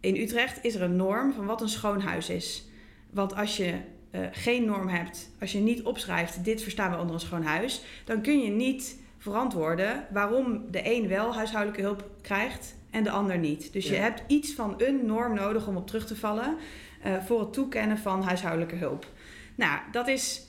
[0.00, 2.68] in Utrecht is er een norm van wat een schoon huis is.
[3.10, 3.74] Want als je
[4.10, 7.82] eh, geen norm hebt, als je niet opschrijft, dit verstaan we onder een schoon huis,
[8.04, 13.38] dan kun je niet verantwoorden waarom de een wel huishoudelijke hulp krijgt en de ander
[13.38, 13.72] niet.
[13.72, 16.56] Dus je hebt iets van een norm nodig om op terug te vallen
[17.26, 19.06] voor het toekennen van huishoudelijke hulp.
[19.58, 20.42] Nou, dat is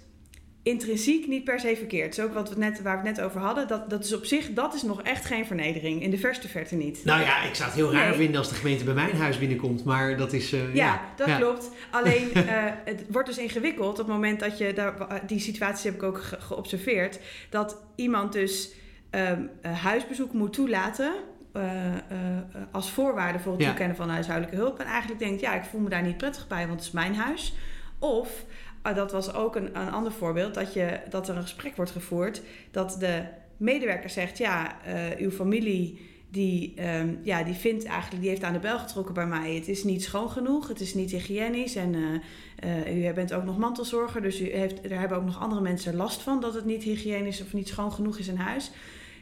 [0.63, 2.15] intrinsiek niet per se verkeerd.
[2.15, 3.67] Zo ook wat we net, waar we het net over hadden.
[3.67, 6.01] Dat, dat is op zich, dat is nog echt geen vernedering.
[6.01, 7.01] In de verste verte niet.
[7.05, 8.17] Nou ja, ik zou het heel raar Nee.
[8.17, 10.53] vinden als de gemeente bij mijn huis binnenkomt, maar dat is...
[10.53, 11.37] eh, Ja, dat ja.
[11.37, 11.69] klopt.
[11.91, 15.99] Alleen eh, het wordt dus ingewikkeld op het moment dat je daar, die situatie heb
[16.01, 17.19] ik ook ge- geobserveerd,
[17.49, 18.73] dat iemand dus
[19.09, 21.13] ehm, eh, huisbezoek moet toelaten.
[21.53, 23.67] eh, eh, eh, als voorwaarde voor het Ja.
[23.67, 24.79] toekennen van huishoudelijke hulp.
[24.79, 27.15] En eigenlijk denkt, ja, ik voel me daar niet prettig bij, want het is mijn
[27.15, 27.53] huis.
[27.99, 28.29] Of,
[28.81, 32.41] dat was ook een, een ander voorbeeld, dat, je, dat er een gesprek wordt gevoerd.
[32.71, 33.23] Dat de
[33.57, 38.53] medewerker zegt, ja, eh, uw familie die, ehm, ja, die vindt eigenlijk, die heeft aan
[38.53, 39.55] de bel getrokken bij mij.
[39.55, 43.43] Het is niet schoon genoeg, het is niet hygiënisch en eh, eh, u bent ook
[43.43, 46.65] nog mantelzorger, dus u heeft, daar hebben ook nog andere mensen last van dat het
[46.65, 48.71] niet hygiënisch of niet schoon genoeg is in huis.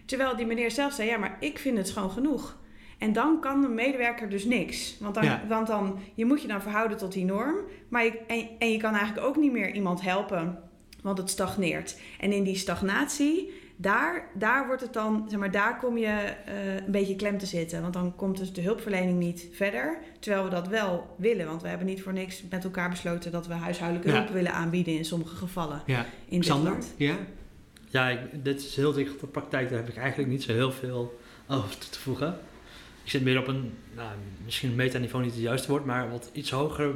[0.06, 2.58] Terwijl die meneer zelf zei, ja, maar ik vind het schoon genoeg.
[2.98, 4.98] En dan kan de medewerker dus niks.
[5.00, 5.42] Want dan, Ja.
[5.48, 7.56] want dan je moet je dan verhouden tot die norm.
[7.90, 10.60] Maar je, en, en je kan eigenlijk ook niet meer iemand helpen,
[11.02, 12.00] want het stagneert.
[12.20, 16.06] En in die stagnatie, daar, daar wordt het dan, zeg maar, daar kom je
[16.46, 17.82] eh, een beetje klem te zitten.
[17.82, 19.98] Want dan komt dus de hulpverlening niet verder.
[20.20, 21.46] Terwijl we dat wel willen.
[21.46, 24.16] Want we hebben niet voor niks met elkaar besloten dat we huishoudelijke Ja.
[24.18, 25.82] hulp willen aanbieden in sommige gevallen.
[25.86, 26.06] Ja.
[26.28, 26.94] In dit land.
[26.98, 27.16] Ja?
[27.90, 29.70] Ja, ik, dit is heel dicht op de praktijk.
[29.70, 32.38] Daar heb ik eigenlijk niet zo heel veel over toe te voegen.
[33.08, 34.10] Ik zit meer op een, nou,
[34.46, 36.96] misschien een metaniveau niet het juiste woord, maar wat iets hoger,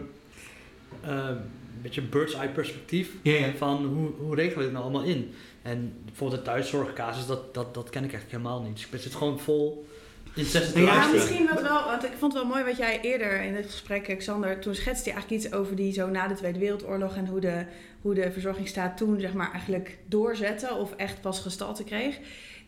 [1.02, 3.12] eh, een beetje bird's eye perspectief.
[3.58, 5.34] Van hoe, hoe regelen we dit nou allemaal in?
[5.62, 8.76] En bijvoorbeeld de thuiszorgcasus, dat, dat, dat ken ik eigenlijk helemaal niet.
[8.76, 9.88] Dus ik zit gewoon vol
[10.36, 11.12] in Ja, te Ja, luisteren.
[11.14, 14.16] misschien wat wel, want ik vond het wel mooi wat jij eerder in het gesprek,
[14.18, 17.40] Xander, toen schetste je eigenlijk iets over die zo na de Tweede Wereldoorlog en hoe
[17.40, 17.66] de,
[18.02, 22.18] hoe de verzorgingsstaat toen zeg maar eigenlijk doorzette of echt pas gestalte kreeg.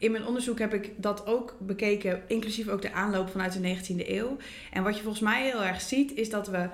[0.03, 4.07] In mijn onderzoek heb ik dat ook bekeken, inclusief ook de aanloop vanuit de 19e
[4.09, 4.37] eeuw.
[4.71, 6.69] En wat je volgens mij heel erg ziet, is dat we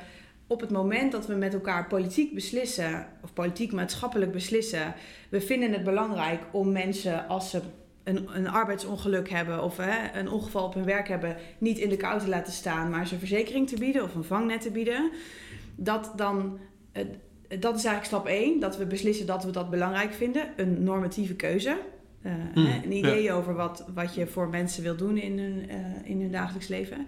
[0.48, 4.94] op het moment dat we met elkaar politiek beslissen, of politiek maatschappelijk beslissen,
[5.30, 7.62] we vinden het belangrijk om mensen als ze
[8.04, 11.98] een, een arbeidsongeluk hebben of hè, een ongeval op hun werk hebben, niet in de
[11.98, 15.12] kou te laten staan, maar ze een verzekering te bieden of een vangnet te bieden.
[15.76, 16.60] Dat dan.
[16.92, 17.04] eh,
[17.60, 21.36] dat is eigenlijk stap 1, dat we beslissen dat we dat belangrijk vinden, een normatieve
[21.36, 21.78] keuze.
[22.22, 25.70] Eh, Mm, hè, een idee over wat, wat je voor mensen wil doen in hun,
[25.70, 27.08] eh, in hun dagelijks leven.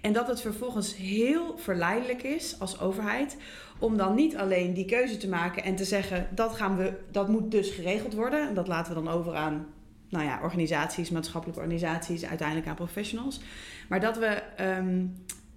[0.00, 3.36] En dat het vervolgens heel verleidelijk is als overheid
[3.78, 7.28] om dan niet alleen die keuze te maken en te zeggen dat, gaan we, dat
[7.28, 8.48] moet dus geregeld worden.
[8.48, 9.66] En dat laten we dan over aan
[10.08, 13.40] nou ja, organisaties, maatschappelijke organisaties, uiteindelijk aan professionals.
[13.88, 15.06] Maar dat we, ehm,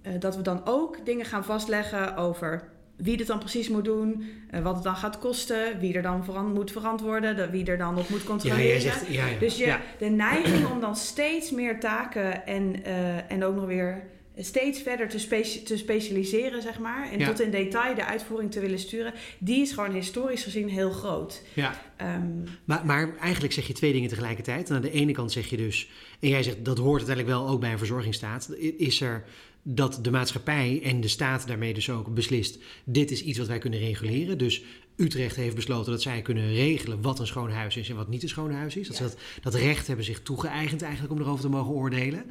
[0.02, 4.24] eh, dat we dan ook dingen gaan vastleggen over wie het dan precies moet doen,
[4.50, 7.98] eh, wat het dan gaat kosten, wie er dan moet verantwoorden, de- wie er dan
[7.98, 8.66] op moet Ja, controleren.
[8.66, 9.38] jij zegt, ja, ja.
[9.38, 9.80] Dus je, ja.
[9.98, 14.02] de neiging om dan steeds meer taken en, eh, en ook nog weer
[14.38, 17.10] steeds verder te, te specialiseren, zeg maar.
[17.12, 19.12] En tot in detail de uitvoering te willen sturen.
[19.38, 21.42] Die is gewoon historisch gezien heel groot.
[21.52, 21.74] ja.
[21.96, 24.68] Ehm, Maar, maar eigenlijk zeg je twee dingen tegelijkertijd.
[24.68, 27.48] En aan de ene kant zeg je dus, en jij zegt dat hoort uiteindelijk wel
[27.48, 29.24] ook bij een verzorgingsstaat, is er
[29.66, 33.58] dat de maatschappij en de staat daarmee dus ook beslist, dit is iets wat wij
[33.58, 34.38] kunnen reguleren.
[34.38, 34.62] Dus
[34.96, 38.22] Utrecht heeft besloten dat zij kunnen regelen wat een schoon huis is en wat niet
[38.22, 38.88] een schoon huis is.
[38.88, 39.02] Dat, Ja.
[39.04, 42.24] dat, dat recht hebben zich toegeëigend eigenlijk om erover te mogen oordelen.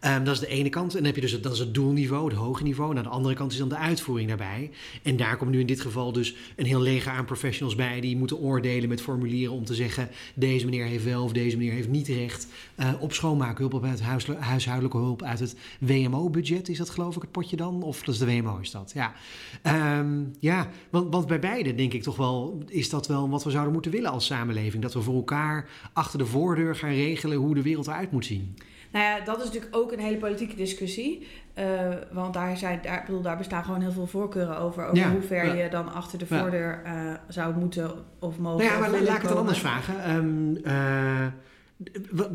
[0.00, 0.90] Ehm, dat is de ene kant.
[0.90, 2.96] En dan heb je dus het, dat is het doelniveau, het hoge niveau.
[2.96, 4.70] Aan de andere kant is dan de uitvoering daarbij.
[5.02, 8.16] En daar komt nu in dit geval dus een heel leger aan professionals bij die
[8.16, 11.88] moeten oordelen met formulieren om te zeggen: deze meneer heeft wel of deze meneer heeft
[11.88, 16.68] niet recht eh, op schoonmaakhulp, op het huis, huishoudelijke hulp uit het WMO-budget.
[16.68, 17.82] Is dat geloof ik het potje dan?
[17.82, 18.92] Of is de WMO is dat?
[18.94, 19.14] Ja,
[19.62, 23.50] Ehm, ja want, want bij beide denk ik toch wel, is dat wel wat we
[23.50, 24.82] zouden moeten willen als samenleving.
[24.82, 28.56] Dat we voor elkaar achter de voordeur gaan regelen hoe de wereld eruit moet zien.
[28.94, 31.26] Nou ja, dat is natuurlijk ook een hele politieke discussie.
[31.54, 34.84] Eh, want daar, zijn, daar, bedoel, daar bestaan gewoon heel veel voorkeuren over.
[34.84, 35.52] Over Ja, hoe ver ja.
[35.64, 38.64] je dan achter de voordeur eh, zou moeten of mogen.
[38.66, 40.04] Nou ja, maar laat ik het dan anders vragen.
[40.04, 41.26] Ehm, eh,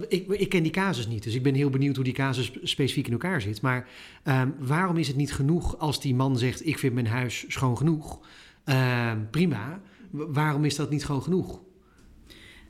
[0.07, 3.05] ik, ik ken die casus niet, dus ik ben heel benieuwd hoe die casus specifiek
[3.05, 3.61] in elkaar zit.
[3.61, 3.87] Maar
[4.23, 7.77] ehm, waarom is het niet genoeg als die man zegt: Ik vind mijn huis schoon
[7.77, 8.19] genoeg?
[8.63, 9.79] Ehm, prima.
[10.11, 11.61] Waarom is dat niet gewoon genoeg?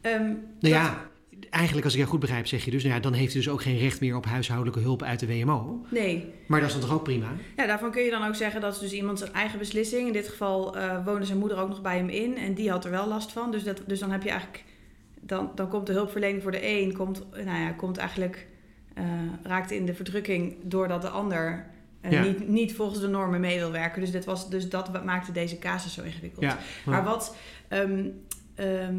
[0.01, 1.07] Nou dat- ja,
[1.49, 3.51] eigenlijk als ik jou goed begrijp, zeg je dus: nou ja, dan heeft hij dus
[3.51, 5.85] ook geen recht meer op huishoudelijke hulp uit de WMO.
[5.89, 7.27] Nee, Maar dat is dan toch ook prima?
[7.57, 10.07] Ja, daarvan kun je dan ook zeggen dat is dus iemand zijn eigen beslissing.
[10.07, 12.91] In dit geval woonde zijn moeder ook nog bij hem in en die had er
[12.91, 13.51] wel last van.
[13.51, 14.63] Dus, dat, dus dan heb je eigenlijk,
[15.21, 18.47] dan, dan komt de hulpverlening voor de een, komt, nou ja, komt eigenlijk,
[18.93, 19.03] eh,
[19.43, 21.65] raakt in de verdrukking doordat de ander
[22.01, 22.23] eh, Ja.
[22.23, 24.01] niet, niet volgens de normen mee wil werken.
[24.01, 26.43] Dus, dit was, dus dat maakte deze casus zo ingewikkeld.
[26.45, 26.57] Ja.
[26.85, 27.35] Maar wat,
[27.67, 28.05] ehm,
[28.55, 28.95] ehm,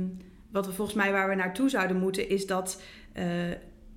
[0.51, 2.83] wat we volgens mij waar we naartoe zouden moeten, is dat.
[3.13, 3.25] eh,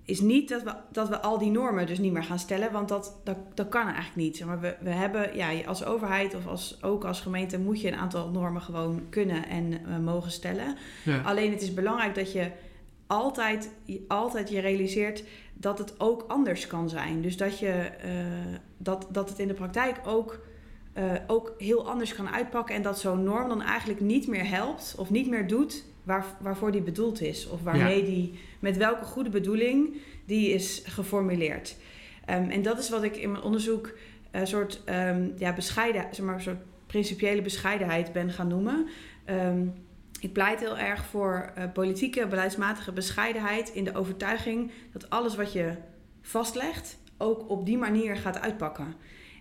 [0.06, 2.90] is niet dat we, dat we al die normen dus niet meer gaan stellen, want
[2.90, 4.38] dat, dat, dat kan eigenlijk niet.
[4.38, 7.88] Zeg Maar we, we hebben, ja, als overheid of als, ook als gemeente moet je
[7.88, 10.78] een aantal normen gewoon kunnen en eh, mogen stellen.
[11.04, 11.22] ja.
[11.22, 12.52] Alleen het is belangrijk dat je
[13.08, 17.22] altijd, je altijd je realiseert dat het ook anders kan zijn.
[17.22, 18.10] Dus dat, je, eh,
[18.78, 20.40] dat, dat het in de praktijk ook,
[21.28, 22.76] ook heel anders kan uitpakken.
[22.76, 26.72] En dat zo'n norm dan eigenlijk niet meer helpt of niet meer doet waar, waarvoor
[26.72, 27.48] die bedoeld is.
[27.48, 31.76] Of waarmee die, met welke goede bedoeling die is geformuleerd.
[32.26, 33.94] Ehm, en dat is wat ik in mijn onderzoek
[34.32, 38.88] een soort ehm, ja, bescheiden, zeg maar, soort principiële bescheidenheid ben gaan noemen.
[39.26, 39.68] Ehm,
[40.20, 45.54] ik pleit heel erg voor eh, politieke, beleidsmatige bescheidenheid in de overtuiging dat alles wat
[45.54, 45.76] je
[46.22, 48.96] vastlegt ook op die manier gaat uitpakken.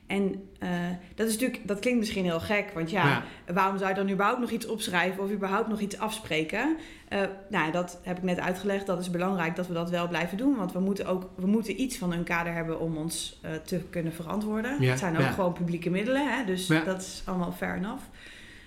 [0.07, 0.71] En eh,
[1.15, 3.07] dat, is natuurlijk, dat klinkt misschien heel gek, want ja,
[3.47, 3.53] Ja.
[3.53, 6.77] waarom zou je dan überhaupt nog iets opschrijven of überhaupt nog iets afspreken?
[7.09, 8.87] Eh, nou, dat heb ik net uitgelegd.
[8.87, 11.81] Dat is belangrijk dat we dat wel blijven doen, want we moeten ook we moeten
[11.81, 14.77] iets van een kader hebben om ons eh, te kunnen verantwoorden.
[14.83, 15.31] Ja, Het zijn ook ja.
[15.31, 18.03] gewoon publieke middelen, hè, dus dat is allemaal fair enough.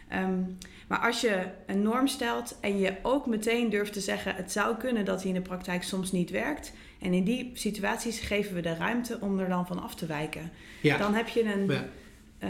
[0.07, 0.39] Ehm,
[0.87, 4.75] maar als je een norm stelt en je ook meteen durft te zeggen: het zou
[4.77, 6.73] kunnen dat die in de praktijk soms niet werkt.
[7.05, 10.51] En in die situaties geven we de ruimte om er dan van af te wijken.
[10.81, 10.97] Ja.
[10.97, 11.65] Dan heb je een.
[11.65, 11.85] Ja.
[12.37, 12.49] eh,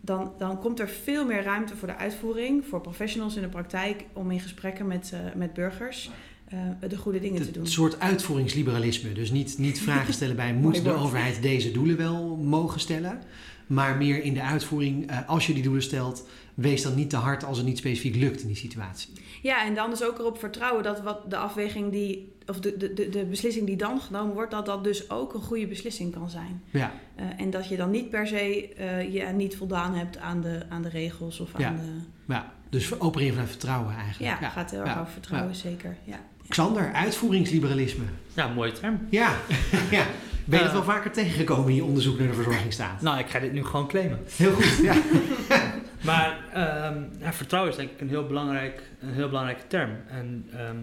[0.00, 4.04] dan, dan komt er veel meer ruimte voor de uitvoering, voor professionals in de praktijk,
[4.12, 6.10] om in gesprekken met, eh, met burgers
[6.48, 7.62] eh, de goede dingen te doen.
[7.62, 9.12] Een soort uitvoeringsliberalisme.
[9.12, 13.22] Dus niet, niet vragen stellen bij moet de overheid deze doelen wel mogen stellen.
[13.66, 17.44] Maar meer in de uitvoering, als je die doelen stelt, wees dan niet te hard
[17.44, 19.08] als het niet specifiek lukt in die situatie.
[19.42, 22.92] Ja, en dan dus ook erop vertrouwen dat wat de afweging die, of de, de,
[22.92, 26.30] de, de beslissing die dan genomen wordt, dat dat dus ook een goede beslissing kan
[26.30, 26.62] zijn.
[26.70, 30.40] Ja, Eh, en dat je dan niet per se eh, je niet voldaan hebt aan
[30.40, 31.66] de, aan de regels of Ja.
[31.68, 32.32] aan de.
[32.34, 32.52] ja.
[32.70, 34.40] dus opereren vanuit vertrouwen eigenlijk.
[34.40, 35.00] Ja, gaat heel erg Ja.
[35.00, 35.96] over vertrouwen, zeker.
[36.04, 36.20] Ja.
[36.48, 38.04] Xander, uitvoeringsliberalisme.
[38.34, 39.06] Ja, mooie term.
[39.10, 39.32] Ja,
[39.90, 40.04] ja.
[40.44, 40.72] ben je het Eh.
[40.72, 43.00] wel vaker tegengekomen in je onderzoek naar de verzorgingsstaat?
[43.00, 44.18] Nou, ik ga dit nu gewoon claimen.
[44.36, 44.94] Heel goed, ja.
[46.04, 49.90] Maar ehm, ja, vertrouwen is denk ik een heel, belangrijk, een heel belangrijke term.
[50.08, 50.76] En ehm,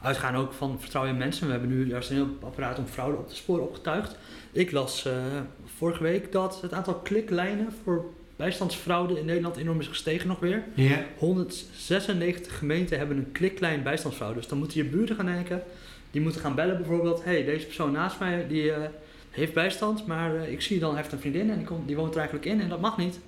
[0.00, 1.46] uitgaan ook van vertrouwen in mensen.
[1.46, 4.16] We hebben nu juist een heel apparaat om fraude op te sporen opgetuigd.
[4.52, 5.12] Ik las eh,
[5.76, 8.04] vorige week dat het aantal kliklijnen voor
[8.36, 10.64] bijstandsfraude in Nederland enorm is gestegen nog weer.
[10.74, 11.04] Ja.
[11.18, 14.38] 196 gemeenten hebben een klikklein bijstandsfraude.
[14.38, 15.62] Dus dan moeten je buren gaan denken.
[16.10, 17.24] Die moeten gaan bellen bijvoorbeeld.
[17.24, 18.82] hey, deze persoon naast mij die, eh,
[19.30, 20.06] heeft bijstand.
[20.06, 22.20] Maar eh, ik zie dan, hij heeft een vriendin en die, komt, die woont er
[22.20, 22.60] eigenlijk in.
[22.60, 23.20] En dat mag niet.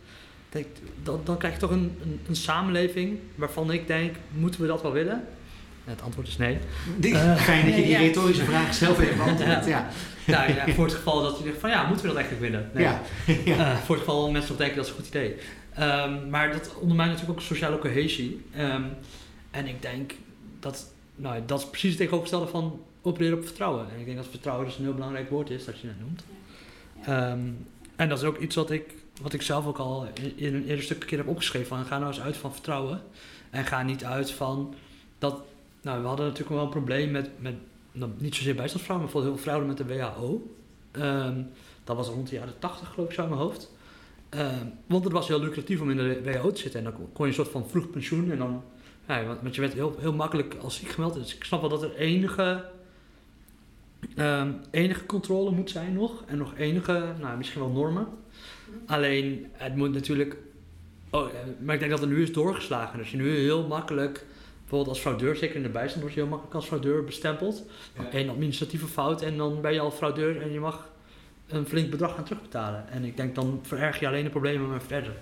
[0.54, 0.66] Denk,
[1.02, 4.82] dan, dan krijg je toch een, een, een samenleving waarvan ik denk, moeten we dat
[4.82, 5.24] wel willen?
[5.84, 6.58] Het antwoord is nee.
[7.00, 7.98] Uh, Fijn dat je die ja.
[7.98, 9.66] retorische vraag zelf even beantwoordt.
[9.66, 9.88] Ja.
[10.24, 12.70] Ja, ja, voor het geval dat je denkt van ja, moeten we dat eigenlijk willen?
[12.74, 12.84] Nee.
[12.84, 13.00] Ja.
[13.56, 13.72] ja.
[13.72, 15.36] Eh, voor het geval mensen nog denken dat is een goed idee.
[15.74, 18.44] Ehm, maar dat ondermijnt natuurlijk ook sociale cohesie.
[18.56, 18.82] Ehm,
[19.50, 20.12] en ik denk
[20.60, 23.86] dat nou, dat is precies het tegenovergestelde van opereren op vertrouwen.
[23.94, 26.24] En ik denk dat vertrouwen dus een heel belangrijk woord is dat je net noemt.
[27.04, 27.40] Ehm,
[27.96, 30.84] en dat is ook iets wat ik, wat ik zelf ook al in, een eerder
[30.84, 31.68] stuk een keer heb opgeschreven.
[31.68, 33.02] Van, ga nou eens uit van vertrouwen.
[33.50, 34.74] En ga niet uit van
[35.18, 35.42] dat...
[35.82, 37.54] Nou, we hadden natuurlijk wel een probleem met, met
[37.92, 40.54] nou, niet zozeer bijstandsvrouwen, maar vooral heel veel fraude met de WHO.
[40.90, 41.42] Ehm,
[41.84, 43.72] dat was rond de jaren 80 geloof ik zo in mijn hoofd.
[44.28, 46.84] Ehm, want het was heel lucratief om in de WHO te zitten.
[46.84, 48.30] En dan kon je een soort van vroeg pensioen.
[48.30, 48.62] En dan,
[49.08, 51.14] ja, want- want je werd heel, heel makkelijk als ziek gemeld.
[51.14, 52.64] Dus ik snap wel dat er enige,
[54.16, 56.22] ehm, enige controle moet zijn nog.
[56.26, 58.06] En nog enige, nou, misschien wel normen.
[58.86, 60.36] Alleen, het moet natuurlijk...
[61.10, 62.98] Oh, eh, maar ik denk dat er nu is doorgeslagen.
[62.98, 64.24] Dus je nu heel makkelijk...
[64.60, 67.64] Bijvoorbeeld als fraudeur, zeker in de bijstand, word je heel makkelijk als fraudeur bestempeld.
[67.98, 68.08] Ja.
[68.12, 70.90] Eén administratieve fout en dan ben je al fraudeur en je mag
[71.48, 72.88] een flink bedrag gaan terugbetalen.
[72.90, 75.16] En ik denk dan vererg je alleen de problemen maar verder.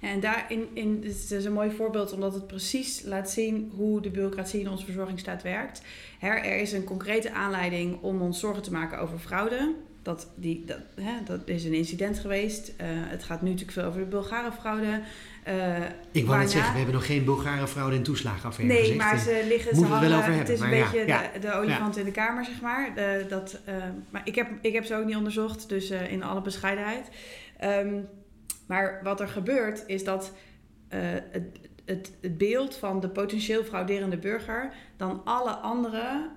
[0.00, 4.10] En daarin in, het is een mooi voorbeeld omdat het precies laat zien hoe de
[4.10, 5.82] bureaucratie in onze verzorgingsstaat werkt.
[6.18, 9.74] Her, er is een concrete aanleiding om ons zorgen te maken over fraude.
[10.06, 12.72] Dat, die, dat, hè, dat is een incident geweest.
[12.76, 15.00] Eh, het gaat nu natuurlijk veel over de Bulgare fraude.
[15.42, 15.76] Eh,
[16.10, 18.98] Ik wou net zeggen, we hebben nog geen Bulgare fraude en toeslagenaffaire Nee, gezegd.
[18.98, 21.06] maar ze liggen, ze we het wel hangen, over het hebben, is een ja, beetje
[21.06, 21.30] ja.
[21.32, 22.94] de, de olifant in de kamer, zeg maar.
[22.94, 23.74] De, dat, eh,
[24.10, 27.08] maar ik heb, ik heb ze ook niet onderzocht, dus in alle bescheidenheid.
[27.58, 28.00] Ehm,
[28.66, 30.32] maar wat er gebeurt, is dat
[30.88, 31.44] het,
[31.84, 34.72] het, het beeld van de potentieel frauderende burger...
[34.96, 36.30] dan alle andere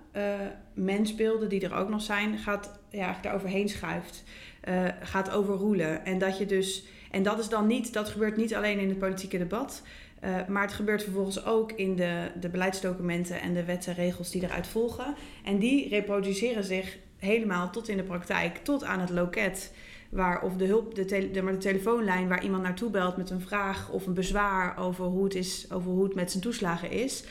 [0.73, 4.23] mensbeelden die er ook nog zijn, gaat ja, daaroverheen schuift.
[4.61, 6.05] eh, gaat overroelen.
[6.05, 6.83] En dat je dus...
[7.11, 9.83] En dat is dan niet, dat gebeurt niet alleen in het politieke debat...
[10.23, 14.31] Uh, maar het gebeurt vervolgens ook in de, de beleidsdocumenten en de wetten en regels
[14.31, 15.15] die eruit volgen.
[15.43, 19.73] En die reproduceren zich helemaal tot in de praktijk, tot aan het loket.
[20.09, 23.41] Waar, of de, hulp, de, tele, maar de telefoonlijn waar iemand naartoe belt met een
[23.41, 27.23] vraag of een bezwaar over hoe het, is, over hoe het met zijn toeslagen is.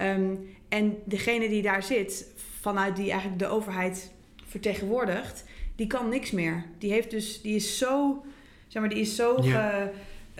[0.00, 4.12] Um, en degene die daar zit, vanuit die eigenlijk de overheid
[4.50, 5.44] vertegenwoordigt,
[5.76, 6.64] die kan niks meer.
[6.78, 8.24] Die, heeft dus, die is zo,
[8.66, 9.70] zeg maar, die is zo ja.
[9.70, 9.90] ge,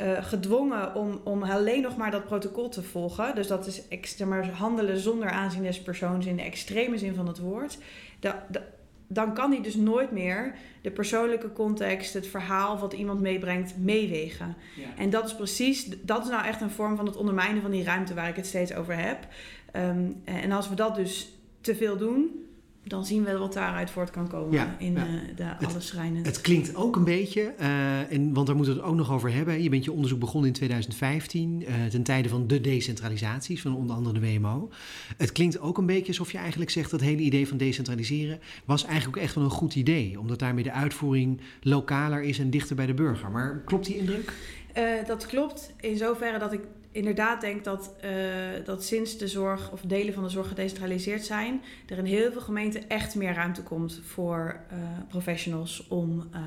[0.03, 3.35] uh, gedwongen om, om alleen nog maar dat protocol te volgen.
[3.35, 7.27] Dus dat is zeg maar, handelen zonder aanzien des persoons in de extreme zin van
[7.27, 7.79] het woord.
[8.21, 8.61] Da, da,
[9.07, 14.57] dan kan hij dus nooit meer de persoonlijke context, het verhaal wat iemand meebrengt, meewegen.
[14.77, 15.03] Ja.
[15.03, 17.85] En dat is precies, dat is nou echt een vorm van het ondermijnen van die
[17.85, 19.19] ruimte waar ik het steeds over heb.
[19.77, 22.50] Um, en als we dat dus te veel doen,
[22.85, 25.07] dan zien we wat daaruit voort kan komen ja, in ja.
[25.07, 26.25] Uh, de alle schrijnen.
[26.25, 29.33] Het klinkt ook een beetje, uh, en, want daar moeten we het ook nog over
[29.33, 29.63] hebben.
[29.63, 33.97] Je bent je onderzoek begonnen in 2015, uh, ten tijde van de decentralisaties van onder
[33.97, 34.71] andere de WMO.
[35.17, 38.41] Het klinkt ook een beetje alsof je eigenlijk zegt dat het hele idee van decentraliseren
[38.65, 40.19] was eigenlijk ook echt wel een goed idee.
[40.19, 43.31] Omdat daarmee de uitvoering lokaler is en dichter bij de burger.
[43.31, 44.33] Maar klopt die indruk?
[44.79, 46.61] Uh, dat klopt in zoverre dat ik
[46.93, 48.11] inderdaad denk dat, uh,
[48.65, 52.41] dat sinds de zorg of delen van de zorg gedecentraliseerd zijn, er in heel veel
[52.41, 56.41] gemeenten echt meer ruimte komt voor uh, professionals om uh,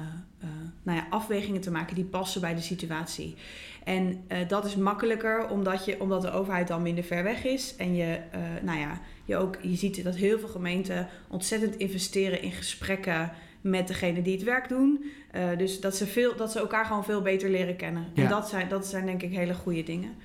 [0.84, 3.36] nou ja, afwegingen te maken die passen bij de situatie.
[3.84, 7.76] En dat is makkelijker omdat, je, omdat de overheid dan minder ver weg is.
[7.76, 8.20] En je,
[8.62, 13.32] nou ja, je, ook, je ziet dat heel veel gemeenten ontzettend investeren in gesprekken
[13.64, 15.12] met degene die het werk doen.
[15.36, 18.06] Uh, dus dat ze, veel, dat ze elkaar gewoon veel beter leren kennen.
[18.14, 18.24] Ja.
[18.24, 20.16] En dat zijn, dat zijn denk ik hele goede dingen.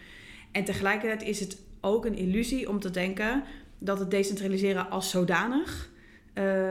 [0.53, 3.43] En tegelijkertijd is het ook een illusie om te denken
[3.79, 5.91] dat het decentraliseren als zodanig
[6.35, 6.69] uh,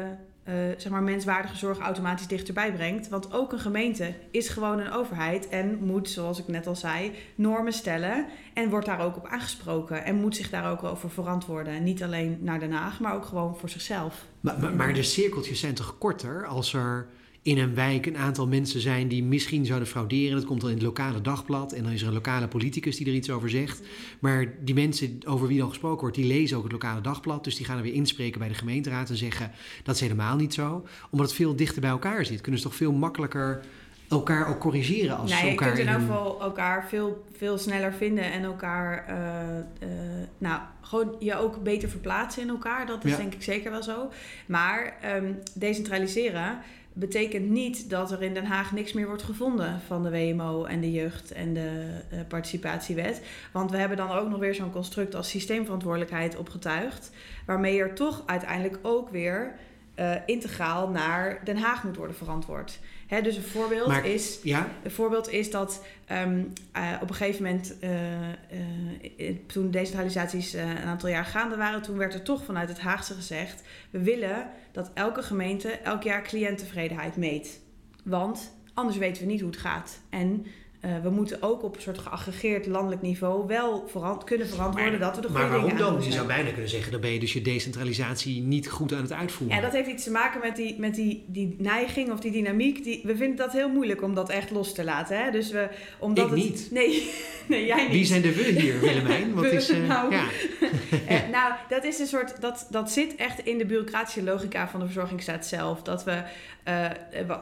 [0.49, 3.09] uh, zeg maar menswaardige zorg automatisch dichterbij brengt.
[3.09, 7.11] Want ook een gemeente is gewoon een overheid en moet, zoals ik net al zei,
[7.35, 11.83] normen stellen en wordt daar ook op aangesproken en moet zich daar ook over verantwoorden.
[11.83, 14.25] Niet alleen naar Den Haag, maar ook gewoon voor zichzelf.
[14.39, 17.07] Maar, maar, maar de cirkeltjes zijn toch korter als er
[17.47, 20.35] in een wijk een aantal mensen zijn die misschien zouden frauderen.
[20.35, 23.07] Dat komt dan in het lokale dagblad en dan is er een lokale politicus die
[23.07, 23.81] er iets over zegt.
[24.19, 27.43] Maar die mensen over wie dan gesproken wordt, die lezen ook het lokale dagblad.
[27.43, 29.51] Dus die gaan er weer inspreken bij de gemeenteraad en zeggen
[29.83, 30.85] dat is helemaal niet zo.
[31.09, 33.61] Omdat het veel dichter bij elkaar zit, kunnen ze toch veel makkelijker
[34.09, 37.57] elkaar ook corrigeren als nee, ze elkaar je kunt in ieder geval elkaar veel, veel
[37.57, 42.85] sneller vinden en elkaar, eh, eh, nou, gewoon je ook beter verplaatsen in elkaar.
[42.85, 43.17] Dat is Ja.
[43.17, 44.11] denk ik zeker wel zo.
[44.45, 46.59] Maar ehm, decentraliseren
[46.99, 50.81] betekent niet dat er in Den Haag niks meer wordt gevonden van de WMO en
[50.81, 53.21] de jeugd en de uh, participatiewet.
[53.51, 57.11] Want we hebben dan ook nog weer zo'n construct als systeemverantwoordelijkheid opgetuigd,
[57.45, 59.55] waarmee er toch uiteindelijk ook weer
[59.95, 62.79] uh, integraal naar Den Haag moet worden verantwoord.
[63.07, 67.15] Hè, dus een voorbeeld, Maar- is, Ja, een voorbeeld is dat ehm, eh, op een
[67.15, 72.43] gegeven moment, eh, eh, toen decentralisaties een aantal jaar gaande waren, toen werd er toch
[72.43, 77.59] vanuit het Haagse gezegd: we willen dat elke gemeente elk jaar cliënttevredenheid meet.
[78.03, 79.99] Want anders weten we niet hoe het gaat.
[80.09, 80.45] En
[80.79, 85.15] eh, we moeten ook op een soort geaggregeerd landelijk niveau wel verant- kunnen verantwoorden dat
[85.15, 86.03] we de goede maar waarom dan?
[86.03, 89.13] Je zou bijna kunnen zeggen, dan ben je dus je decentralisatie niet goed aan het
[89.13, 89.55] uitvoeren.
[89.55, 92.83] Ja, dat heeft iets te maken met die, met die, die neiging of die dynamiek.
[92.83, 95.23] Die, we vinden dat heel moeilijk om dat echt los te laten.
[95.23, 95.31] Hè?
[95.31, 95.69] Dus we,
[95.99, 96.67] omdat Ik het, niet.
[96.71, 97.11] Nee,
[97.47, 97.91] nee, jij niet.
[97.91, 99.33] Wie zijn de we hier, Willemijn?
[99.33, 100.11] Wat is, eh, nou.
[100.11, 100.25] ja.
[101.07, 102.41] Eh, nou, dat is een soort.
[102.41, 105.81] Dat, dat zit echt in de bureaucratische logica van de verzorgingsstaat zelf.
[105.81, 106.23] Dat we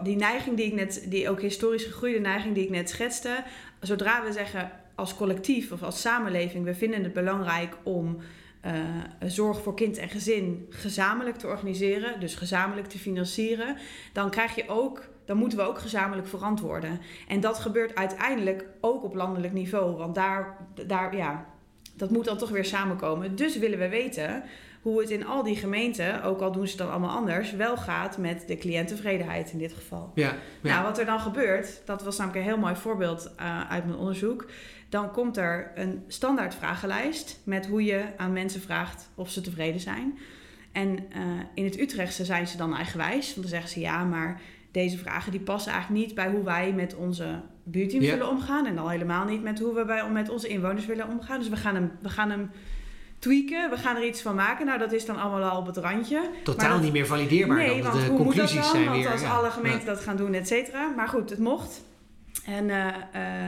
[0.04, 3.35] die neiging die ik net, die ook historisch gegroeide neiging die ik net schetste.
[3.80, 8.18] Zodra we zeggen als collectief of als samenleving, we vinden het belangrijk om
[8.62, 8.74] eh,
[9.26, 13.78] zorg voor kind en gezin gezamenlijk te organiseren, dus gezamenlijk te financieren,
[14.14, 15.14] dan krijg je ook.
[15.26, 17.00] Dan moeten we ook gezamenlijk verantwoorden.
[17.28, 19.98] En dat gebeurt uiteindelijk ook op landelijk niveau.
[19.98, 20.58] Want daar,
[20.88, 21.46] daar ja,
[21.96, 23.36] dat moet dan toch weer samenkomen.
[23.36, 24.44] Dus willen we weten
[24.86, 28.18] hoe het in al die gemeenten, ook al doen ze dan allemaal anders, wel gaat
[28.18, 30.12] met de cliënttevredenheid in dit geval.
[30.16, 30.70] Ja, ja.
[30.74, 33.98] Nou, wat er dan gebeurt, dat was namelijk een heel mooi voorbeeld eh, uit mijn
[33.98, 34.50] onderzoek.
[34.90, 39.80] Dan komt er een standaard vragenlijst met hoe je aan mensen vraagt of ze tevreden
[39.82, 40.18] zijn.
[40.72, 41.22] En eh,
[41.54, 45.32] in het Utrechtse zijn ze dan eigenwijs, want dan zeggen ze ja, maar deze vragen
[45.32, 48.12] die passen eigenlijk niet bij hoe wij met onze buurteams Ja.
[48.12, 48.66] willen omgaan.
[48.66, 51.40] En al helemaal niet met hoe we bij, met onze inwoners willen omgaan.
[51.40, 52.50] Dus we gaan hem, we gaan hem
[53.26, 54.66] tweaken, we gaan er iets van maken.
[54.66, 56.30] Nou, dat is dan allemaal al op het randje.
[56.44, 58.64] Totaal dat- niet meer valideerbaar Nee, want de hoe moet dat conclusies dan?
[58.72, 59.12] zijn Want weer...
[59.12, 59.36] als ja.
[59.36, 59.94] alle gemeenten Ja.
[59.94, 60.90] dat gaan doen, et cetera.
[60.96, 61.84] Maar goed, het mocht.
[62.46, 63.48] En eh, eh,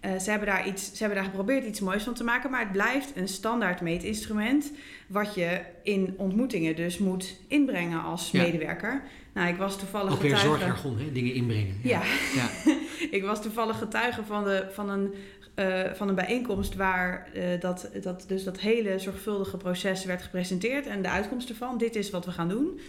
[0.00, 2.50] eh, ze, hebben daar iets, ze hebben daar geprobeerd iets moois van te maken.
[2.50, 4.72] Maar het blijft een standaard meetinstrument.
[5.06, 8.42] Wat je in ontmoetingen dus moet inbrengen als Ja.
[8.42, 9.02] medewerker.
[9.34, 10.58] Nou, ik was toevallig Ook weer getuige...
[10.58, 11.12] zorgjargon, hè?
[11.12, 11.80] dingen inbrengen.
[11.82, 12.02] Ja.
[12.34, 12.48] ja.
[13.10, 15.14] Ik was toevallig getuige van, de, van, een,
[15.58, 20.86] eh, van een bijeenkomst waar eh, dat, dat, dus dat hele zorgvuldige proces werd gepresenteerd
[20.86, 21.78] en de uitkomst ervan.
[21.78, 22.80] Dit is wat we gaan doen.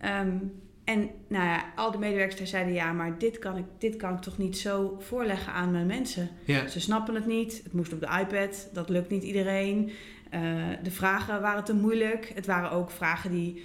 [0.00, 0.36] Ehm,
[0.84, 4.20] en nou ja, al de medewerkers zeiden ja, maar dit kan, ik, dit kan ik
[4.20, 6.28] toch niet zo voorleggen aan mijn mensen.
[6.44, 6.66] ja.
[6.66, 7.60] Ze snappen het niet.
[7.64, 8.68] Het moest op de iPad.
[8.72, 9.90] Dat lukt niet iedereen.
[10.30, 10.40] Eh,
[10.82, 12.32] de vragen waren te moeilijk.
[12.34, 13.62] Het waren ook vragen die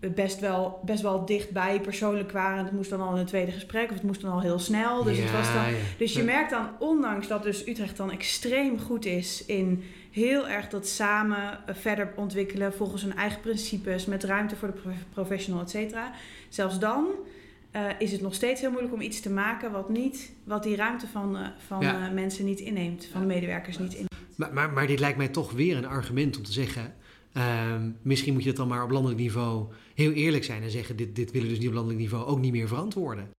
[0.00, 2.64] best wel, best wel dichtbij persoonlijk waren.
[2.64, 5.02] Het moest dan al in een tweede gesprek of het moest dan al heel snel.
[5.02, 5.76] Dus, het was dan, ja.
[5.98, 10.68] dus je merkt dan, ondanks dat dus Utrecht dan extreem goed is in heel erg
[10.68, 15.62] dat samen eh, verder ontwikkelen volgens hun eigen principes, met ruimte voor de prof- professional,
[15.62, 16.12] et cetera.
[16.48, 17.06] Zelfs dan
[17.70, 20.76] eh, is het nog steeds heel moeilijk om iets te maken wat, niet, wat die
[20.76, 22.10] ruimte van, eh, van Ja.
[22.10, 24.06] mensen niet inneemt, van de medewerkers niet inneemt.
[24.36, 26.94] Maar, maar, maar dit lijkt mij toch weer een argument om te zeggen...
[27.32, 30.96] ehm, misschien moet je het dan maar op landelijk niveau heel eerlijk zijn en zeggen...
[30.96, 33.30] dit, dit willen we dus niet op landelijk niveau ook niet meer verantwoorden.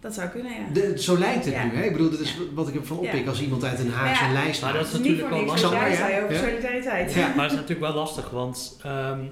[0.00, 0.68] Dat zou kunnen, ja.
[0.72, 1.64] De, zo lijkt het Ja.
[1.64, 1.70] nu.
[1.70, 1.84] Hè?
[1.84, 3.28] Ik bedoel, dat is wat ik ervan oppik Ja.
[3.28, 4.24] als iemand uit Den Haag Ja.
[4.24, 5.70] zo'n lijst Maar dat is natuurlijk wel lastig.
[5.70, 5.94] ja?
[5.94, 6.40] zei over Ja.
[6.48, 7.12] solidariteit.
[7.14, 7.26] Ja.
[7.26, 9.24] Maar dat is natuurlijk wel lastig, want ehm,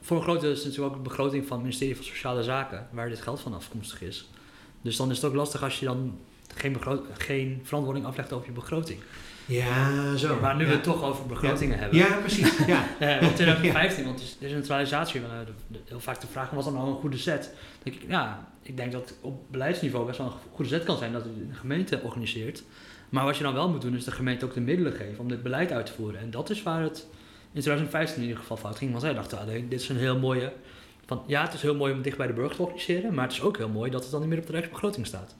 [0.00, 2.42] voor een groot deel is het natuurlijk ook de begroting van het ministerie van Sociale
[2.42, 4.30] Zaken, waar dit geld van afkomstig is.
[4.82, 6.18] Dus dan is het ook lastig als je dan
[6.54, 6.76] geen,
[7.18, 8.98] geen verantwoording aflegt over je begroting.
[9.46, 10.40] Ja, zo.
[10.40, 10.68] Maar nu ja.
[10.68, 11.98] we het toch over begrotingen hebben.
[11.98, 12.56] Ja, precies.
[12.66, 12.84] Ja.
[13.20, 16.88] Want 2015, want de decentralisatie, eh, de- de- heel vaak de vraag, was dan nou
[16.88, 17.54] een goede set?
[17.82, 21.24] Ik, ja, ik denk dat op beleidsniveau best wel een goede set kan zijn dat
[21.24, 22.62] de gemeente organiseert.
[23.08, 25.28] Maar wat je dan wel moet doen, is de gemeente ook de middelen geven om
[25.28, 26.20] dit beleid uit te voeren.
[26.20, 27.06] En dat is waar het
[27.52, 28.90] in 2015 in ieder geval fout ging.
[28.90, 30.52] Want zij dachten alleen, dit is een heel mooie...
[31.06, 33.32] Van, ja, het is heel mooi om dicht bij de burger te organiseren, maar het
[33.32, 35.34] is ook heel mooi dat het dan niet meer op de rijksbegroting staat.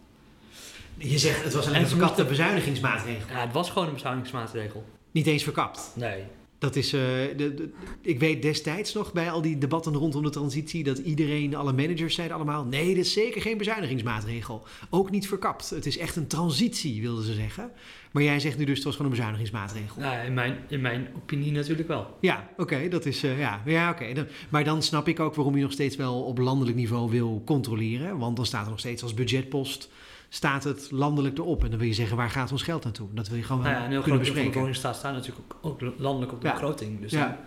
[0.99, 3.29] Je zegt, het was alleen En een verkapte moesten- bezuinigingsmaatregel.
[3.35, 4.85] Ja, het was gewoon een bezuinigingsmaatregel.
[5.11, 5.93] Niet eens verkapt.
[5.95, 6.23] Nee.
[6.59, 7.01] Dat is, eh,
[7.37, 11.55] de, de- ik weet destijds nog bij al die debatten rondom de transitie dat iedereen,
[11.57, 14.67] alle managers zeiden allemaal: nee, dit is zeker geen bezuinigingsmaatregel.
[14.91, 15.71] Ook niet verkapt.
[15.71, 17.71] Het is echt een transitie, wilden ze zeggen.
[18.13, 20.01] Maar jij zegt nu dus het was gewoon een bezuinigingsmaatregel.
[20.03, 22.17] Nou, in, mijn, in mijn opinie natuurlijk wel.
[22.21, 23.23] Ja, oké, dat is.
[23.23, 24.13] eh, ja, ja oké.
[24.13, 27.43] Dan- Maar dan snap ik ook waarom je nog steeds wel op landelijk niveau wil
[27.47, 28.19] controleren.
[28.19, 29.89] Want dan staat er nog steeds als budgetpost.
[30.35, 31.65] Staat het landelijk erop?
[31.65, 33.09] En dan wil je zeggen, waar gaat ons geld naartoe?
[33.13, 34.51] Dat wil je gewoon Nou ja, een heel kunnen groot de bespreken.
[34.51, 36.53] begroting staat, staat natuurlijk ook, ook landelijk op de Ja.
[36.53, 37.01] begroting.
[37.01, 37.39] Dus Ja.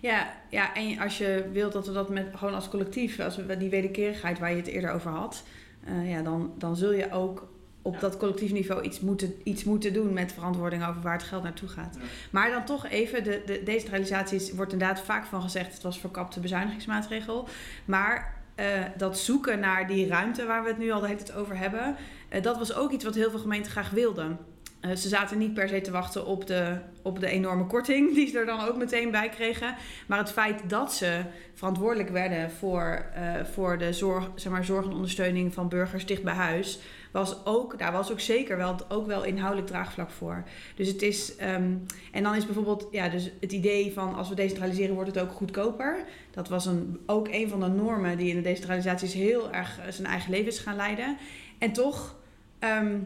[0.00, 3.56] Ja, ja, en als je wilt dat we dat met, gewoon als collectief, als we
[3.56, 5.42] die wederkerigheid waar je het eerder over had,
[5.84, 7.48] eh, ja, dan, dan zul je ook
[7.82, 11.42] op dat collectief niveau iets moeten, iets moeten doen met verantwoording over waar het geld
[11.42, 11.98] naartoe gaat.
[12.30, 15.98] Maar dan toch even, de, de decentralisatie is- wordt inderdaad vaak van gezegd, het was
[15.98, 17.48] verkapte bezuinigingsmaatregel.
[17.84, 18.66] Maar eh,
[18.96, 21.96] dat zoeken naar die ruimte waar we het nu al de hele tijd over hebben,
[22.42, 24.38] dat was ook iets wat heel veel gemeenten graag wilden.
[24.80, 28.28] Eh, ze zaten niet per se te wachten op de, op de enorme korting die
[28.28, 29.74] ze er dan ook meteen bij kregen.
[30.06, 31.20] Maar het feit dat ze
[31.54, 36.22] verantwoordelijk werden voor, eh, voor de zorg, zeg maar, zorg en ondersteuning van burgers dicht
[36.22, 36.78] bij huis,
[37.16, 40.44] was ook, daar was ook zeker wel, ook wel inhoudelijk draagvlak voor.
[40.74, 41.74] Dus het is, ehm,
[42.12, 45.32] en dan is bijvoorbeeld ja, dus het idee van als we decentraliseren wordt het ook
[45.32, 46.04] goedkoper.
[46.30, 49.84] Dat was een, ook een van de normen die in de decentralisaties heel erg eh,
[49.90, 51.16] zijn eigen leven is gaan leiden.
[51.58, 52.16] En toch.
[52.58, 52.98] ehm,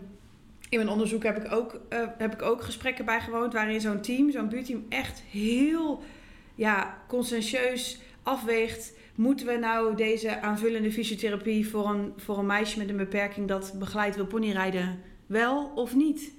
[0.68, 4.30] in mijn onderzoek heb ik ook, eh, heb ik ook gesprekken bijgewoond waarin zo'n team,
[4.30, 6.02] zo'n buurteam, echt heel
[6.54, 8.92] ja, conscientieus afweegt.
[9.20, 13.72] Moeten we nou deze aanvullende fysiotherapie voor een, voor een meisje met een beperking dat
[13.78, 16.32] begeleid wil ponyrijden wel of niet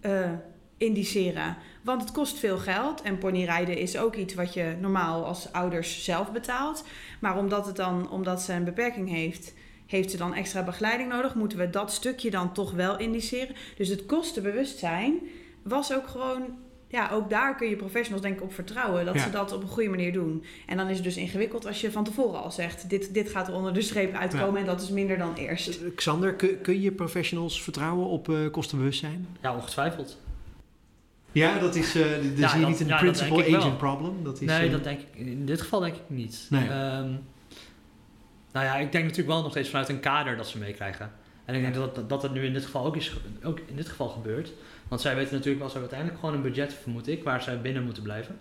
[0.00, 0.32] eh,
[0.76, 1.56] indiceren?
[1.82, 6.04] Want het kost veel geld en ponyrijden is ook iets wat je normaal als ouders
[6.04, 6.84] zelf betaalt.
[7.20, 9.54] Maar omdat, het dan, omdat ze een beperking heeft,
[9.86, 11.34] heeft ze dan extra begeleiding nodig?
[11.34, 13.54] Moeten we dat stukje dan toch wel indiceren?
[13.76, 15.18] Dus het kostenbewustzijn
[15.62, 16.64] was ook gewoon...
[16.96, 19.04] Ja, ook daar kun je professionals denk ik op vertrouwen...
[19.04, 19.20] dat Ja.
[19.22, 20.44] ze dat op een goede manier doen.
[20.66, 22.90] En dan is het dus ingewikkeld als je van tevoren al zegt...
[22.90, 25.68] dit, dit gaat er onder de streep uitkomen en dat is minder dan eerst.
[25.68, 29.26] Eh, Xander, kun, kun je professionals vertrouwen op eh, kostenbewustzijn?
[29.42, 30.18] Ja, ongetwijfeld.
[31.32, 33.76] Ja, dat is, eh dan Ja, zie je dat- niet een principal agent wel.
[33.76, 34.24] problem.
[34.24, 36.46] Dat is, nee, dat denk ik, in dit geval denk ik niet.
[36.50, 36.62] Nee.
[36.68, 37.10] Ehm,
[38.52, 41.12] nou ja, ik denk natuurlijk wel nog steeds vanuit een kader dat ze meekrijgen.
[41.44, 43.76] En ik denk dat, dat, dat het nu in dit geval ook, is, ook in
[43.76, 44.52] dit geval gebeurt.
[44.88, 47.60] Want zij weten natuurlijk wel, ze hebben uiteindelijk gewoon een budget, vermoed ik, waar zij
[47.60, 48.38] binnen moeten blijven.